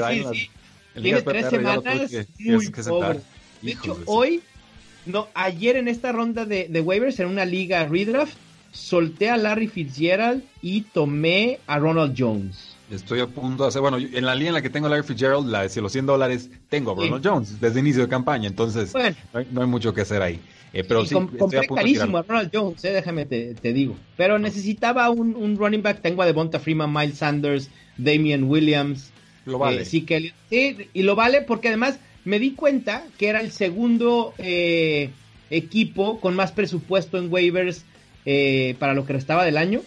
[1.00, 1.84] Tiene tres semanas
[2.38, 3.20] muy pobre.
[3.62, 4.42] De hecho, hoy,
[5.06, 8.34] no, ayer en esta ronda de, de waivers, en una liga redraft,
[8.72, 12.76] solté a Larry Fitzgerald y tomé a Ronald Jones.
[12.90, 15.06] Estoy a punto de hacer, bueno, en la línea en la que tengo a Larry
[15.06, 18.92] Fitzgerald, la de los 100 dólares, tengo a Ronald Jones desde inicio de campaña, entonces
[19.50, 20.40] no, hay, mucho que hacer ahí.
[20.74, 23.96] Eh, pero sí, compré a carísimo a Ronald Jones, eh, déjame te, digo.
[24.16, 29.11] Pero necesitaba un, un, running back, tengo a Devonta Freeman, Miles Sanders, Damian Williams,
[29.44, 29.82] lo vale.
[29.82, 34.34] Eh, sí, que, y lo vale porque además me di cuenta que era el segundo
[34.38, 35.10] eh,
[35.50, 37.84] equipo con más presupuesto en waivers
[38.24, 39.82] eh, para lo que restaba del año.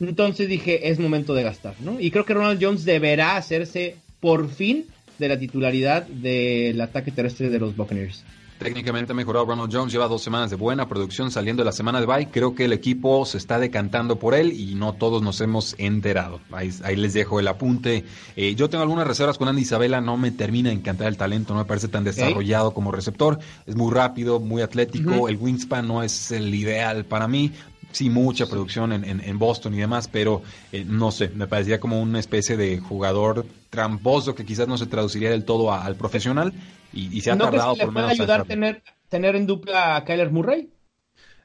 [0.00, 1.98] Entonces dije, es momento de gastar, ¿no?
[2.00, 4.86] Y creo que Ronald Jones deberá hacerse por fin
[5.18, 8.24] de la titularidad del ataque terrestre de los Buccaneers.
[8.58, 12.00] Técnicamente ha mejorado Ronald Jones, lleva dos semanas de buena producción saliendo de la semana
[12.00, 12.28] de bye.
[12.30, 16.40] Creo que el equipo se está decantando por él y no todos nos hemos enterado.
[16.52, 18.04] Ahí, les dejo el apunte.
[18.34, 21.52] Eh, yo tengo algunas reservas con Andy Isabela, no me termina de encantar el talento,
[21.52, 23.38] no me parece tan desarrollado como receptor.
[23.66, 27.52] Es muy rápido, muy atlético, el wingspan no es el ideal para mí,
[27.92, 32.18] sí mucha producción en, Boston y demás, pero eh, no sé, me parecía como una
[32.18, 36.52] especie de jugador tramposo que quizás no se traduciría del todo al profesional
[36.92, 38.10] y, se ha tardado por menos.
[38.10, 40.68] ayudar a tener, tener en dupla a Kyler Murray?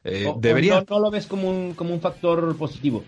[0.03, 0.83] Eh, debería.
[0.89, 3.03] no, lo ves como un, como un factor positivo?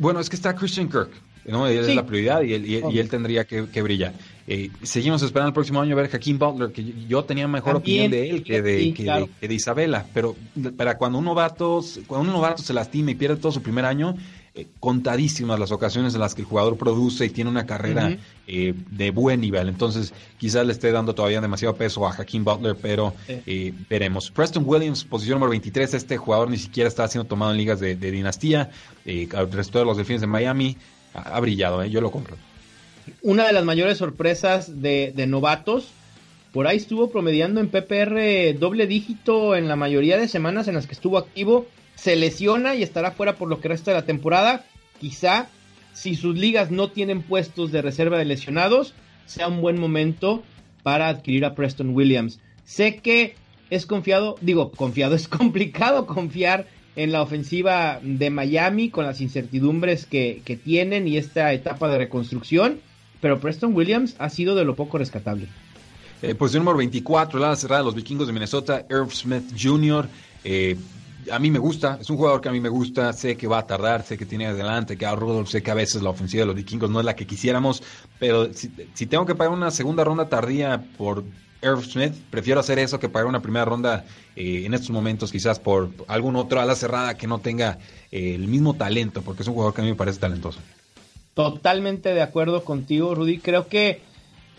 [0.00, 1.10] bueno, es que está Christian Kirk.
[1.46, 1.66] ¿No?
[1.66, 4.14] Él es la prioridad y él, y, él tendría que, brillar.
[4.46, 7.76] Eh, seguimos esperando el próximo año a ver a Hakeem Butler, que yo tenía mejor
[7.76, 10.36] opinión de él que de, que, de, Isabela, pero
[10.76, 14.14] para cuando un novato, cuando un novato se lastima y pierde todo su primer año,
[14.58, 18.16] eh, contadísimas las ocasiones en las que el jugador produce y tiene una carrera
[18.46, 19.68] eh, de buen nivel.
[19.68, 24.30] Entonces, quizás le esté dando todavía demasiado peso a Hakeem Butler, pero eh, veremos.
[24.30, 25.92] Preston Williams, posición número 23.
[25.92, 28.70] Este jugador ni siquiera está siendo tomado en ligas de, dinastía.
[29.04, 30.78] el resto de los delfines de Miami
[31.16, 32.36] ha, brillado, yo lo compro.
[33.22, 35.90] Una de las mayores sorpresas de, de novatos.
[36.52, 40.86] Por ahí estuvo promediando en PPR doble dígito en la mayoría de semanas en las
[40.86, 44.64] que estuvo activo se lesiona y estará fuera por lo que resta de la temporada.
[45.00, 45.48] Quizá
[45.92, 48.94] si sus ligas no tienen puestos de reserva de lesionados,
[49.24, 50.42] sea un buen momento
[50.82, 52.38] para adquirir a Preston Williams.
[52.64, 53.34] Sé que
[53.70, 60.06] es confiado, digo, confiado, es complicado confiar en la ofensiva de Miami con las incertidumbres
[60.06, 62.80] que, tienen y esta etapa de reconstrucción,
[63.20, 65.46] pero Preston Williams ha sido de lo poco rescatable.
[66.22, 70.08] Eh, posición número 24, la cerrada de los vikingos de Minnesota, Irv Smith Jr.
[70.42, 70.76] Eh,
[71.30, 73.58] a mí me gusta, es un jugador que a mí me gusta, sé que va
[73.58, 76.42] a tardar, sé que tiene adelante, que a Rudolph, sé que a veces la ofensiva
[76.42, 77.82] de los vikingos no es la que quisiéramos,
[78.18, 78.68] pero si,
[79.06, 81.24] tengo que pagar una segunda ronda tardía por
[81.62, 84.04] Irv Smith, prefiero hacer eso que pagar una primera ronda
[84.34, 87.78] eh, en estos momentos quizás por algún otro ala cerrada que no tenga
[88.10, 90.60] eh, el mismo talento, porque es un jugador que a mí me parece talentoso.
[91.34, 93.38] Totalmente de acuerdo contigo, Rudy.
[93.38, 94.00] Creo que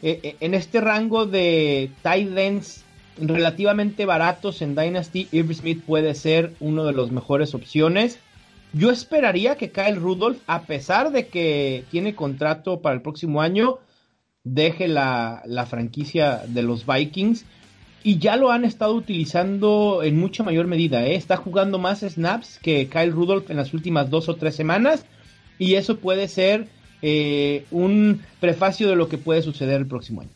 [0.02, 2.84] eh, en este rango de tight ends
[3.20, 8.20] relativamente baratos en Dynasty, Irv Smith puede ser uno de los mejores opciones.
[8.74, 13.80] Yo esperaría que Kyle Rudolph, a pesar de que tiene contrato para el próximo año,
[14.54, 17.46] deje la, franquicia de los Vikings.
[18.04, 21.06] Y ya lo han estado utilizando en mucha mayor medida.
[21.06, 21.16] ¿eh?
[21.16, 25.06] Está jugando más snaps que Kyle Rudolph en las últimas dos o tres semanas.
[25.60, 26.68] Y eso puede ser
[27.02, 30.30] eh, un prefacio de lo que puede suceder el próximo año.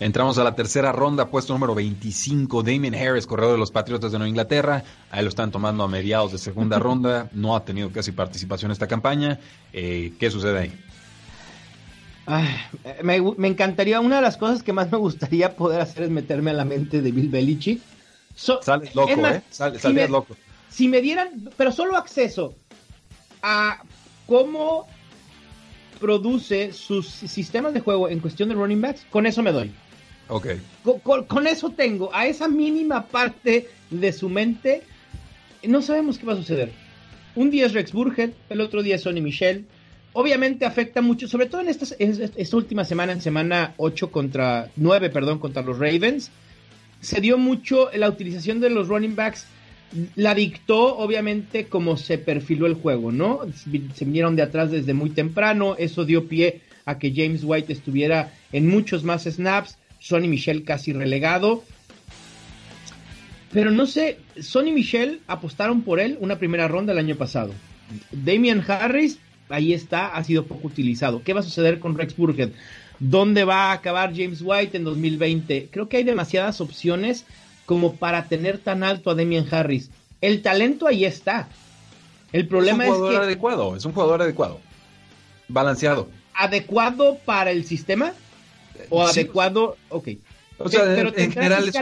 [0.00, 4.18] Entramos a la tercera ronda, puesto número 25, Damien Harris, corredor de los Patriotas de
[4.18, 4.82] Nueva Inglaterra.
[5.10, 7.30] Ahí lo están tomando a mediados de segunda ronda.
[7.32, 9.38] No ha tenido casi participación en esta campaña.
[9.72, 10.72] Eh, ¿Qué sucede ahí?
[13.02, 16.54] Me, encantaría, una de las cosas que más me gustaría poder hacer es meterme a
[16.54, 17.80] la mente de Bill Belichick.
[18.34, 19.42] Sales loco, ¿eh?
[19.50, 20.36] si me, loco.
[20.68, 22.54] Si me dieran, pero solo acceso
[23.42, 23.82] a
[24.26, 24.88] cómo
[26.00, 29.70] produce sus sistemas de juego en cuestión de running backs, con eso me doy.
[30.28, 30.48] Ok.
[31.02, 34.82] Con, eso tengo, a esa mínima parte de su mente,
[35.62, 36.72] no sabemos qué va a suceder.
[37.36, 39.66] Un día es Rex Burhead, el otro día es Sonny Michel.
[40.14, 45.40] Obviamente afecta mucho, sobre todo en esta, última semana, en semana 8 contra 9, perdón,
[45.40, 46.30] contra los Ravens.
[47.00, 49.46] Se dio mucho la utilización de los running backs
[50.16, 53.40] la dictó obviamente como se perfiló el juego, ¿no?
[53.94, 58.32] Se vinieron de atrás desde muy temprano, eso dio pie a que James White estuviera
[58.52, 61.64] en muchos más snaps, Sonny Michel casi relegado.
[63.52, 67.52] Pero no sé, Sonny Michel apostaron por él una primera ronda el año pasado.
[68.10, 69.20] Damian Harris,
[69.54, 71.22] ahí está, ha sido poco utilizado.
[71.22, 72.50] ¿Qué va a suceder con Rex Burkhead?
[72.98, 75.68] ¿Dónde va a acabar James White en 2020?
[75.70, 77.24] Creo que hay demasiadas opciones
[77.66, 79.90] como para tener tan alto a Damian Harris.
[80.20, 81.48] El talento ahí está.
[82.32, 84.60] El problema es, un jugador adecuado, es un jugador adecuado,
[85.48, 86.08] balanceado.
[86.34, 88.12] ¿Adecuado para el sistema?
[88.90, 89.76] ¿O adecuado?
[89.88, 90.08] Ok.
[90.58, 91.76] O sea, pero en, general es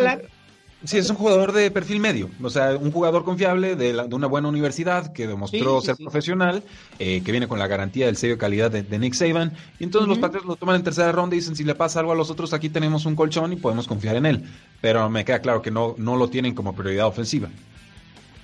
[0.85, 4.49] Sí, es un jugador de perfil medio, o sea, un jugador confiable de, una buena
[4.49, 6.65] universidad que demostró ser profesional,
[6.99, 10.09] eh, que viene con la garantía del sello de calidad de, Nick Saban, y entonces
[10.09, 12.31] los Patriots lo toman en tercera ronda y dicen, si le pasa algo a los
[12.31, 14.45] otros, aquí tenemos un colchón y podemos confiar en él.
[14.81, 17.49] Pero me queda claro que no, no lo tienen como prioridad ofensiva.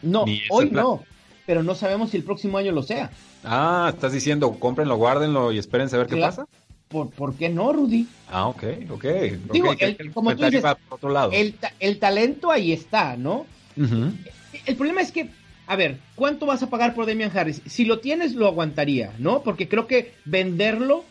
[0.02, 1.02] No, hoy no,
[1.44, 3.10] pero no sabemos si el próximo año lo sea.
[3.42, 6.46] Ah, estás diciendo, cómprenlo, guárdenlo y esperen a ver qué pasa.
[6.88, 8.06] ¿Por, ¿Por, qué no, Rudy?
[8.30, 9.04] Ah, ok, ok.
[9.52, 11.32] Digo, el, como tú dices, otro lado.
[11.32, 13.46] El, talento ahí está, ¿no?
[13.76, 15.30] El problema es que,
[15.66, 17.60] a ver, ¿cuánto vas a pagar por Damian Harris?
[17.66, 19.42] Si lo tienes, lo aguantaría, ¿no?
[19.42, 21.04] Porque creo que venderlo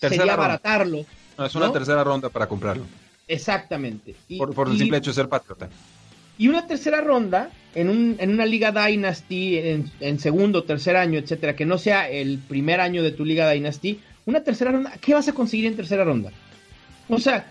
[0.00, 1.04] sería abaratarlo.
[1.36, 2.84] No, es una tercera ronda para comprarlo.
[3.28, 4.14] Exactamente.
[4.38, 5.68] por, el simple hecho de ser patriota.
[6.38, 11.18] Y una tercera ronda en, un, en una liga Dynasty, en, en segundo, tercer año,
[11.18, 15.14] etcétera, que no sea el primer año de tu liga Dynasty, una tercera ronda, ¿qué
[15.14, 16.30] vas a conseguir en tercera ronda?
[17.08, 17.50] O sea,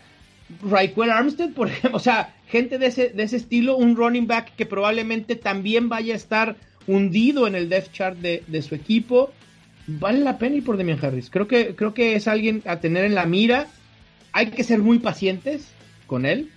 [0.62, 4.56] Raquel Armstead, por ejemplo, o sea, gente de ese, de ese estilo, un running back
[4.56, 6.56] que probablemente también vaya a estar
[6.86, 9.32] hundido en el depth chart de, su equipo.
[9.88, 11.32] Vale la pena ir por Demian Harris.
[11.32, 13.66] Creo que, creo que es alguien a tener en la mira.
[14.32, 15.72] Hay que ser muy pacientes
[16.06, 16.52] con él.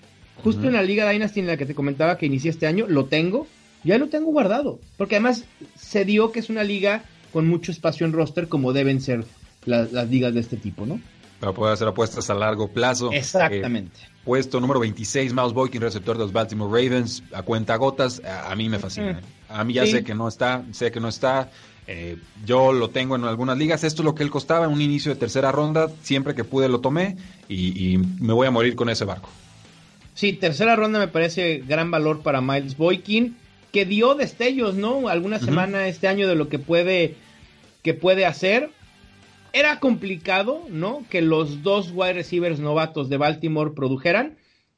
[0.45, 3.07] Justo en la Liga Dynasty en la que te comentaba que inicié este año, lo
[3.07, 3.47] tengo.
[3.85, 4.81] Ya lo tengo guardado.
[4.99, 5.47] Porque además
[5.77, 9.25] se dio que es una liga con mucho espacio en roster como deben ser
[9.65, 11.01] las ligas de este tipo, ¿no?
[11.41, 13.11] Para poder hacer apuestas a largo plazo.
[13.13, 13.99] Exactamente.
[14.03, 18.55] Eh, puesto número 26, Miles Boykin, receptor de los Baltimore Ravens, a cuenta gotas, a,
[18.55, 19.21] mí me fascina.
[19.49, 21.51] A mí ya sé que no está, sé que no está.
[21.87, 23.83] Eh, yo lo tengo en algunas ligas.
[23.83, 25.91] Esto es lo que él costaba en un inicio de tercera ronda.
[26.03, 27.17] Siempre que pude lo tomé
[27.49, 29.29] y, me voy a morir con ese barco.
[30.15, 33.37] Sí, tercera ronda me parece gran valor para Miles Boykin,
[33.73, 35.09] que dio destellos, ¿no?
[35.09, 37.17] Alguna semana este año de lo que puede,
[37.83, 38.71] que puede hacer.
[39.53, 41.05] Era complicado, ¿no?
[41.11, 44.37] Que los dos wide receivers novatos de Baltimore produjeran,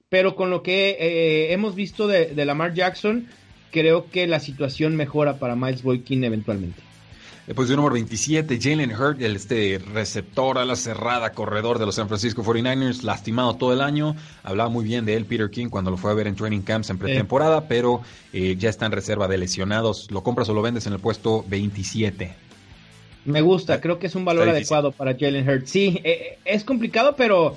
[0.09, 3.29] pero con lo que eh, hemos visto de, de Lamar Jackson,
[3.71, 6.83] creo que la situación mejora para Miles Boykin eventualmente.
[7.57, 12.07] Posición número 27, Jalen Hurt, el este receptor a la cerrada, corredor de los San
[12.07, 14.15] Francisco 49ers, lastimado todo el año.
[14.45, 16.91] Hablaba muy bien de él Peter King cuando lo fue a ver en training camps
[16.91, 18.01] en pretemporada, pero
[18.33, 20.09] eh, ya está en reserva de lesionados.
[20.13, 22.33] ¿Lo compras o lo vendes en el puesto 27?
[23.25, 25.67] Me gusta, creo que es un valor adecuado para Jalen Hurt.
[25.67, 27.57] Sí, eh, es complicado, pero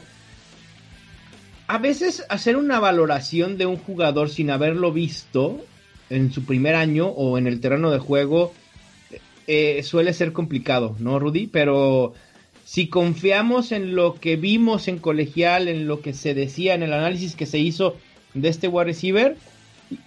[1.67, 5.65] a veces hacer una valoración de un jugador sin haberlo visto
[6.09, 8.53] en su primer año o en el terreno de juego
[9.47, 11.47] eh, suele ser complicado, ¿no, Rudy?
[11.47, 12.13] Pero
[12.63, 16.93] si confiamos en lo que vimos en colegial, en lo que se decía, en el
[16.93, 17.95] análisis que se hizo
[18.33, 19.37] de este wide receiver,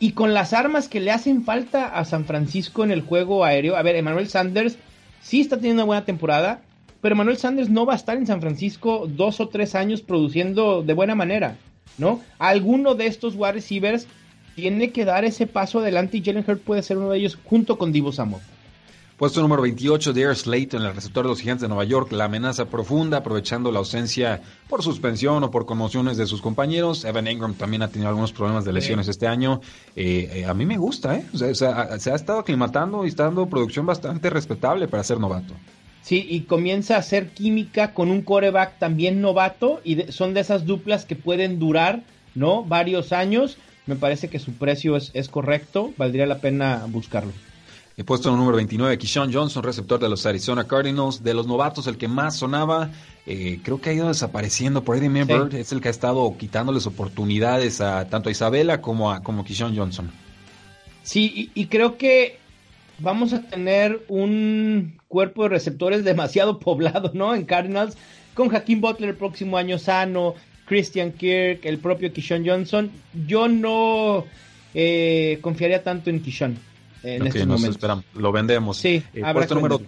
[0.00, 3.76] y con las armas que le hacen falta a San Francisco en el juego aéreo,
[3.76, 4.76] a ver, Emmanuel Sanders
[5.20, 6.62] sí está teniendo una buena temporada,
[7.00, 10.82] pero Emmanuel Sanders no va a estar en San Francisco dos o tres años produciendo
[10.82, 11.56] de buena manera,
[11.96, 12.20] ¿no?
[12.38, 14.06] Alguno de estos wide receivers
[14.56, 17.78] tiene que dar ese paso adelante y Jalen Hurt puede ser uno de ellos junto
[17.78, 18.42] con Divo Samuel.
[19.18, 22.66] Puesto número 28, Dare Slayton, el receptor de los Gigantes de Nueva York, la amenaza
[22.66, 27.04] profunda, aprovechando la ausencia por suspensión o por conmociones de sus compañeros.
[27.04, 29.60] Evan Ingram también ha tenido algunos problemas de lesiones este año.
[29.96, 31.24] Eh, eh, a mí me gusta, ¿eh?
[31.34, 35.52] O sea, se ha estado aclimatando y está dando producción bastante respetable para ser novato.
[36.02, 40.64] Sí, y comienza a hacer química con un coreback también novato y son de esas
[40.64, 42.04] duplas que pueden durar,
[42.36, 42.62] ¿no?
[42.62, 43.58] Varios años.
[43.86, 47.32] Me parece que su precio es, es correcto, valdría la pena buscarlo.
[47.98, 51.20] He puesto en el número 29, Kishon Johnson, receptor de los Arizona Cardinals.
[51.24, 52.92] De los novatos, el que más sonaba,
[53.26, 54.84] eh, creo que ha ido desapareciendo.
[54.84, 59.10] Por Eddie Bird es el que ha estado quitándoles oportunidades a tanto a Isabela como
[59.10, 60.12] a como Kishon Johnson.
[61.02, 62.38] Sí, y, creo que
[63.00, 67.34] vamos a tener un cuerpo de receptores demasiado poblado, ¿no?
[67.34, 67.96] En Cardinals,
[68.32, 70.36] con Hakeem Butler el próximo año sano,
[70.66, 72.92] Christian Kirk, el propio Kishon Johnson.
[73.26, 74.24] Yo no
[74.72, 76.67] eh, confiaría tanto en Kishon
[77.02, 77.46] en okay,
[78.14, 78.76] Lo vendemos.
[78.76, 79.80] Sí, eh, puesto, número,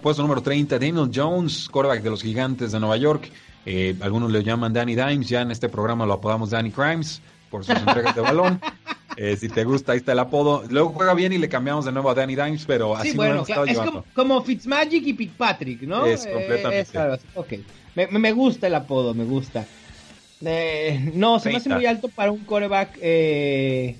[0.00, 3.30] puesto número 30, Daniel Jones, quarterback de los Gigantes de Nueva York.
[3.64, 7.64] Eh, algunos le llaman Danny Dimes, ya en este programa lo apodamos Danny Crimes por
[7.64, 8.60] sus entregas de balón.
[9.14, 10.64] Eh, si te gusta, ahí está el apodo.
[10.70, 13.66] Luego juega bien y le cambiamos de nuevo a Danny Dimes, pero así no lo
[13.66, 16.06] Es como, como, Fitzmagic y Fitzpatrick, ¿no?
[16.06, 16.98] Es completamente.
[17.34, 17.52] ok,
[17.94, 19.66] me, me, gusta el apodo, me gusta.
[21.12, 23.98] no, se me hace muy alto para un coreback eh,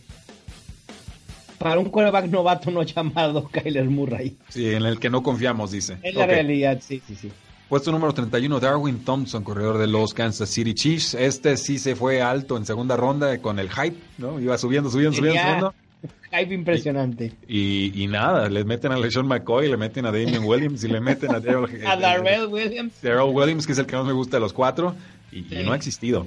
[1.63, 4.37] para un quarterback novato no llamado Kyler Murray.
[4.49, 5.97] Sí, en el que no confiamos, dice.
[6.03, 7.31] En la realidad, sí, sí, sí.
[7.69, 11.15] Puesto número 31, Darwin Thompson, corredor de los Kansas City Chiefs.
[11.15, 14.41] Este sí se fue alto en segunda ronda con el hype, ¿no?
[14.41, 15.75] Iba subiendo, subiendo, subiendo, subiendo.
[16.33, 17.33] Hype impresionante.
[17.47, 21.35] Y, nada, le meten a LeSean McCoy, le meten a Damian Williams y le meten
[21.35, 23.01] a Darrell A Darrell Williams.
[23.01, 24.95] Darrell Williams, que es el que más me gusta de los cuatro,
[25.31, 26.27] y no ha existido.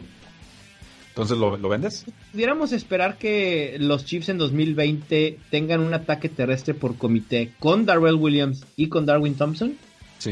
[1.15, 2.03] Entonces, ¿lo, vendes?
[2.33, 8.15] Pudiéramos esperar que los Chiefs en 2020 tengan un ataque terrestre por comité con Darrell
[8.15, 9.77] Williams y con Darwin Thompson.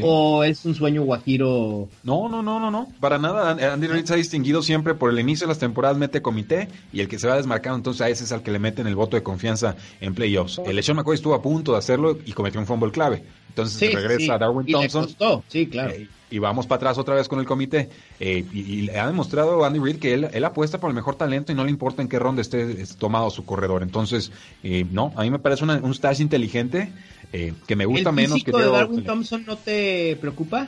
[0.02, 1.88] ¿O es un sueño guajiro?
[2.02, 2.88] No, no, no, no, no.
[3.00, 3.72] Para nada.
[3.72, 7.00] Andy Reid se ha distinguido siempre por el inicio de las temporadas, mete comité y
[7.00, 9.16] el que se va desmarcando, entonces a ese es al que le meten el voto
[9.16, 10.60] de confianza en playoffs.
[10.66, 13.22] El Sean McCoy estuvo a punto de hacerlo y cometió un fumble clave.
[13.48, 15.08] Entonces regresa a Darwin Thompson.
[15.48, 15.92] Sí, claro.
[15.92, 17.88] Eh, y vamos para atrás otra vez con el comité.
[18.18, 21.62] Eh, y, ha demostrado Andy Reid que él, apuesta por el mejor talento y no
[21.62, 23.84] le importa en qué ronda esté, tomado su corredor.
[23.84, 24.32] Entonces,
[24.64, 26.90] eh, no, a mí me parece un stash inteligente
[27.32, 30.66] eh, que me gusta menos que de Darwin Thompson no te preocupa?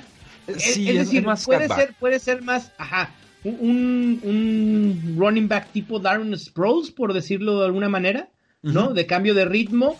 [0.56, 3.10] Sí, es, decir, más puede ser, puede ser más, ajá,
[3.42, 8.28] un, un, running back tipo Darren Sproles, por decirlo de alguna manera,
[8.62, 8.94] ¿no?
[8.94, 9.96] De cambio de ritmo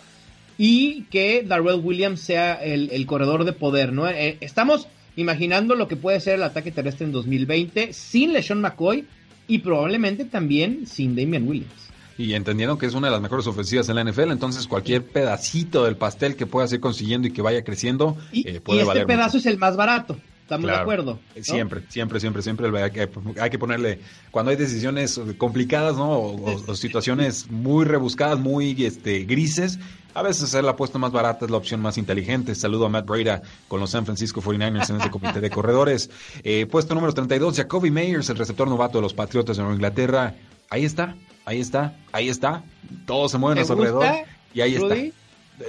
[0.58, 4.06] y que Darrell Williams sea el, el corredor de poder, ¿no?
[4.06, 4.86] estamos
[5.16, 9.06] imaginando lo que puede ser el ataque terrestre en 2020 sin LeSean McCoy
[9.48, 11.86] y probablemente también sin Damian Williams.
[12.18, 15.84] Y entendiendo que es una de las mejores ofensivas en la NFL, entonces cualquier pedacito
[15.84, 19.04] del pastel que puedas ir consiguiendo y que vaya creciendo y, eh, puede y este
[19.04, 20.16] pedazo es el más barato.
[20.46, 21.18] Estamos de acuerdo.
[21.40, 23.08] Siempre, siempre, siempre, siempre hay que,
[23.40, 23.98] hay que, ponerle,
[24.30, 26.20] cuando hay decisiones complicadas, ¿no?
[26.20, 29.80] O, situaciones muy rebuscadas, muy este, grises,
[30.14, 32.54] a veces hacer la apuesta más barata es la opción más inteligente.
[32.54, 36.10] Saludo a Matt Breda con los San Francisco 49ers en ese comité de corredores.
[36.44, 40.36] Eh, puesto número 32, Jacoby Meyers, el receptor novato de los Patriotas de Nueva Inglaterra.
[40.70, 42.62] Ahí está, ahí está, ahí está.
[43.04, 44.06] Todos se mueven a su alrededor.
[44.54, 44.94] Y ahí está.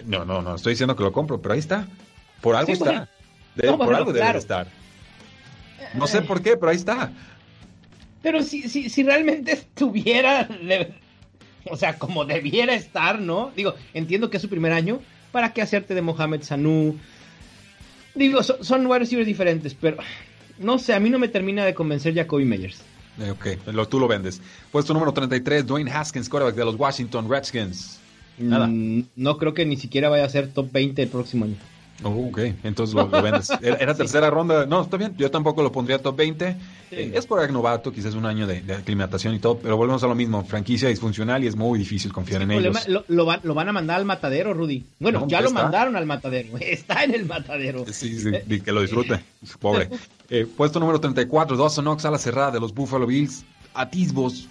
[0.06, 1.88] No, no, no, estoy diciendo que lo compro, pero ahí está.
[2.42, 3.10] Por algo está.
[3.78, 4.68] Por algo debe estar.
[5.94, 7.12] No sé por qué, pero ahí está.
[8.22, 10.48] Pero si, si, si realmente estuviera,
[11.70, 13.52] o sea, como debiera estar, ¿no?
[13.56, 15.00] Digo, entiendo que es su primer año.
[15.32, 16.98] ¿Para qué hacerte de Mohamed Sanu?
[18.16, 19.98] Digo, son, son diferentes, pero
[20.58, 22.82] no sé, a mí no me termina de convencer Jacoby Meyers.
[23.20, 24.42] Eh, ok, lo, tú lo vendes.
[24.72, 28.00] Puesto número 33, Dwayne Haskins, quarterback de los Washington Redskins.
[28.38, 28.68] Nada.
[28.68, 31.56] Mm, no creo que ni siquiera vaya a ser top 20 el próximo año.
[32.04, 33.50] Oh, ok, entonces lo, vendes.
[33.62, 34.66] Era, tercera ronda.
[34.66, 35.16] No, está bien.
[35.18, 36.56] Yo tampoco lo pondría top 20.
[36.92, 40.16] Eh, es por novato, quizás un año de, aclimatación y todo, pero volvemos a lo
[40.16, 40.44] mismo.
[40.46, 42.88] Franquicia disfuncional y es muy difícil confiar en ellos.
[43.08, 44.86] Lo, van a mandar al matadero, Rudy.
[45.00, 46.58] Bueno, ya lo mandaron al matadero.
[46.60, 47.86] Está en el matadero.
[47.92, 49.20] Sí, sí, y que lo disfrute.
[49.60, 49.90] Pobre.
[50.30, 53.44] Eh, puesto número 34, Dawson Knox a la cerrada de los Buffalo Bills.
[53.74, 54.48] Atisbos.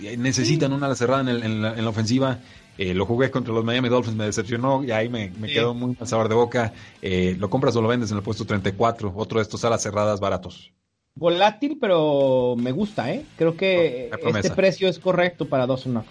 [0.00, 2.38] Eh, necesitan una ala cerrada en, la, ofensiva.
[2.78, 6.08] Eh, lo jugué contra los Miami Dolphins, me decepcionó y ahí me, quedó muy mal
[6.08, 6.72] sabor de boca.
[7.02, 9.12] Eh, ¿Lo compras o lo vendes en el puesto 34?
[9.14, 10.72] Otro de estos alas cerradas baratos.
[11.14, 13.26] Volátil, pero me gusta, ¿eh?
[13.36, 16.08] Creo que este precio es correcto para Dawson Knox.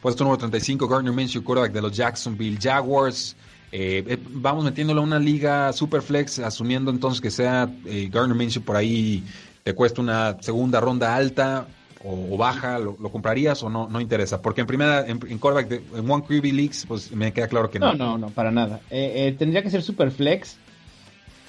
[0.00, 3.36] Puesto número 35, Gardner Minshew, quarterback de los Jacksonville Jaguars.
[3.72, 7.68] Eh, vamos metiéndolo a una liga super flex, asumiendo entonces que sea
[8.10, 9.24] Gardner Minshew por ahí
[9.68, 11.66] te cuesta una segunda ronda alta
[12.04, 13.88] o, baja, lo, comprarías o no?
[13.88, 14.40] No interesa.
[14.40, 17.92] Porque en primera, en, en en One QB Leagues, pues me queda claro que no.
[17.94, 18.80] No, no, no, para nada.
[18.90, 20.56] Eh, eh, tendría que ser super flex.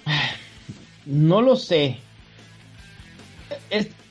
[1.05, 1.97] No lo sé.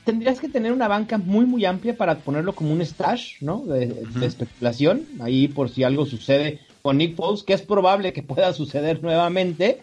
[0.03, 3.63] tendrías que tener una banca muy, muy amplia para ponerlo como un stash, ¿no?
[3.65, 5.05] De, especulación.
[5.21, 9.79] Ahí por si algo sucede con Nick Foles, que es probable que pueda suceder nuevamente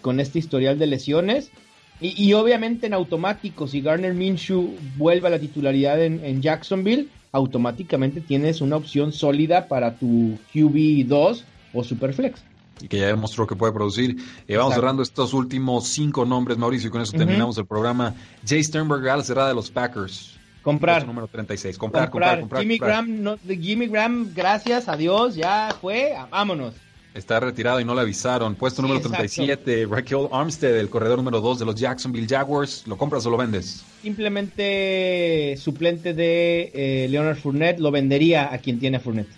[0.00, 1.52] con este historial de lesiones.
[2.00, 8.60] Y, obviamente en automático, si Garner Minshew vuelve a la titularidad en, Jacksonville, automáticamente tienes
[8.60, 11.42] una opción sólida para tu QB2
[11.72, 12.42] o Superflex.
[12.82, 14.16] Y que ya demostró que puede producir.
[14.46, 18.14] Eh, vamos cerrando estos últimos cinco nombres, Mauricio, y con eso terminamos el programa.
[18.46, 20.36] Jay Sternberg a la cerrada de los Packers.
[20.62, 21.06] Comprar.
[21.06, 21.78] Número 36.
[21.78, 22.60] Comprar, comprar, comprar.
[22.60, 26.12] Jimmy, Graham, no, Jimmy Graham, gracias a Dios, ya fue.
[26.30, 26.74] Vámonos.
[27.16, 28.54] Está retirado y no le avisaron.
[28.56, 32.86] Puesto número 37, Raquel Armstead, el corredor número 2 de los Jacksonville Jaguars.
[32.86, 33.82] ¿Lo compras o lo vendes?
[34.02, 39.30] Simplemente suplente de eh, Leonard Fournette, lo vendería a quien tiene a Fournette.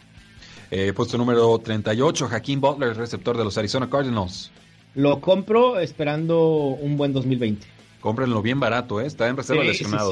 [0.73, 4.51] Eh, puesto número 38, Hakeem Butler, receptor de los Arizona Cardinals.
[4.97, 7.65] Lo compro esperando un buen 2020.
[8.01, 9.07] Cómprenlo bien barato, ¿eh?
[9.07, 10.11] está en reserva lesionado.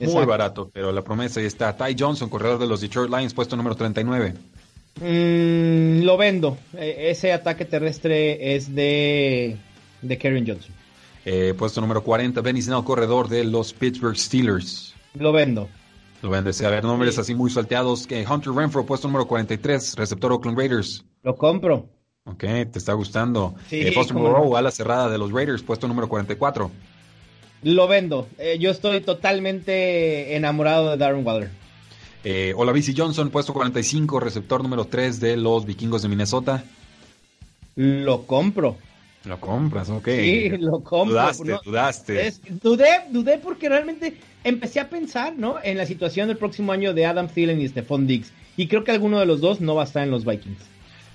[0.00, 1.76] Muy barato, pero la promesa ahí está.
[1.76, 4.32] Ty Johnson, corredor de los Detroit Lions, puesto número 39.
[5.00, 6.56] Mm, lo vendo.
[6.76, 9.56] E, ese ataque terrestre es de,
[10.02, 10.74] de Karen Johnson.
[11.24, 14.94] Eh, puesto número 40, Benny Snell, corredor de los Pittsburgh Steelers.
[15.14, 15.68] Lo vendo.
[16.22, 16.62] Lo vendes.
[16.62, 18.06] A ver, nombres así muy salteados.
[18.06, 21.04] Hunter Renfro, puesto número 43, receptor Oakland Raiders.
[21.22, 21.88] Lo compro.
[22.24, 23.54] Ok, te está gustando.
[23.68, 26.70] Sí, eh, Moreau, ala cerrada de los Raiders, puesto número 44.
[27.62, 28.28] Lo vendo.
[28.38, 31.50] Eh, yo estoy totalmente enamorado de Darren Waller.
[32.24, 36.64] Eh, Bici Johnson, puesto 45, receptor número 3 de los vikingos de Minnesota.
[37.76, 38.76] Lo compro.
[39.24, 40.08] Lo compras, ok.
[40.08, 41.14] Sí, lo compro.
[41.14, 42.34] Dudaste, dudaste.
[42.62, 45.56] dudé, dudé porque realmente empecé a pensar, ¿no?
[45.62, 48.32] En la situación del próximo año de Adam Thielen y Stephon Diggs.
[48.56, 50.58] Y creo que alguno de los dos no va a estar en los Vikings.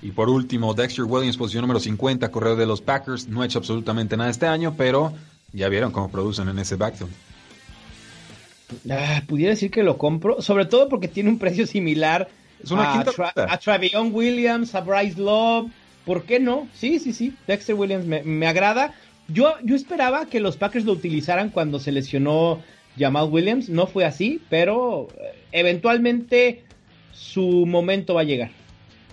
[0.02, 3.28] Y por último, Dexter Williams, posición número 50, corredor de los Packers.
[3.28, 5.12] No ha hecho absolutamente nada este año, pero
[5.52, 7.12] ya vieron cómo producen en ese backfield.
[8.90, 12.28] Ah, pudiera decir que lo compro, sobre todo porque tiene un precio similar
[12.70, 15.70] a, Travion Williams, a Bryce Love.
[16.04, 16.68] ¿Por qué no?
[16.74, 17.34] Sí, sí, sí.
[17.46, 18.94] Dexter Williams me, agrada.
[19.28, 22.60] Yo, yo esperaba que los Packers lo utilizaran cuando se lesionó
[22.98, 23.68] Jamal Williams.
[23.68, 26.64] No fue así, pero eh, eventualmente
[27.12, 28.50] su momento va a llegar.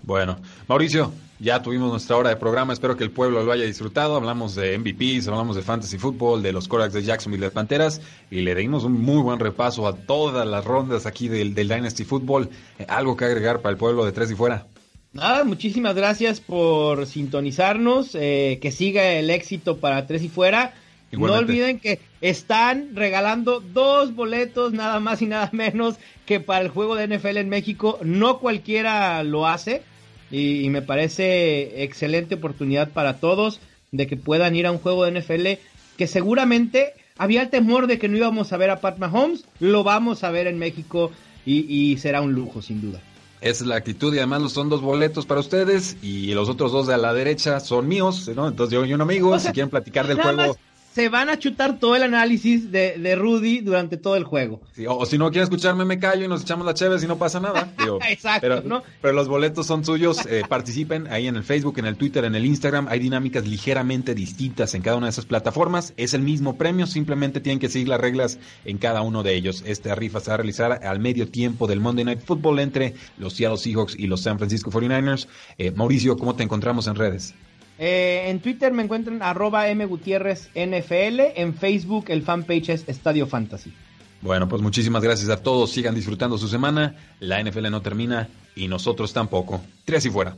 [0.01, 4.17] Bueno, Mauricio, ya tuvimos nuestra hora de programa, espero que el pueblo lo haya disfrutado.
[4.17, 8.41] Hablamos de MVPs, hablamos de Fantasy Football, de los Corax de Jacksonville de Panteras y
[8.41, 12.49] le dimos un muy buen repaso a todas las rondas aquí del, Dynasty Football.
[12.77, 14.67] Eh, ¿Algo que agregar para el pueblo de Tres y Fuera?
[15.13, 20.73] Nada, muchísimas gracias por sintonizarnos, eh, que siga el éxito para Tres y Fuera.
[21.11, 26.69] No olviden que están regalando dos boletos, nada más y nada menos que para el
[26.69, 27.97] juego de NFL en México.
[28.03, 29.83] No cualquiera lo hace
[30.31, 33.59] y, me parece excelente oportunidad para todos
[33.91, 35.61] de que puedan ir a un juego de NFL
[35.97, 39.83] que seguramente había el temor de que no íbamos a ver a Pat Mahomes, lo
[39.83, 41.11] vamos a ver en México
[41.45, 43.01] y, será un lujo, sin duda.
[43.41, 46.87] Esa es la actitud y además son dos boletos para ustedes y los otros dos
[46.87, 48.47] de a la derecha son míos, ¿no?
[48.47, 50.57] Entonces yo y un amigo, si quieren platicar del juego
[50.99, 54.59] se van a chutar todo el análisis de, de Rudy durante todo el juego.
[54.85, 57.39] o, si no quieren escucharme, me callo y nos echamos la chévere y no pasa
[57.39, 57.73] nada.
[58.09, 58.83] Exacto, pero, ¿no?
[59.01, 60.25] pero los boletos son suyos.
[60.25, 62.89] Eh, participen ahí en el Facebook, en el Twitter, en el Instagram.
[62.89, 65.93] Hay dinámicas ligeramente distintas en cada una de esas plataformas.
[65.95, 69.63] Es el mismo premio, simplemente tienen que seguir las reglas en cada uno de ellos.
[69.65, 73.35] Esta rifa se va a realizar al medio tiempo del Monday Night Football entre los
[73.35, 75.29] Seattle Seahawks y los San Francisco 49ers.
[75.57, 77.35] Eh, Mauricio, ¿cómo te encontramos en redes?
[77.79, 81.21] Eh, en Twitter me encuentran arroba mgutierrez NFL.
[81.35, 83.73] En Facebook el fanpage es Estadio Fantasy.
[84.21, 85.71] Bueno, pues muchísimas gracias a todos.
[85.71, 86.95] Sigan disfrutando su semana.
[87.21, 89.61] La NFL no termina y nosotros tampoco.
[89.85, 90.35] Tres y fuera.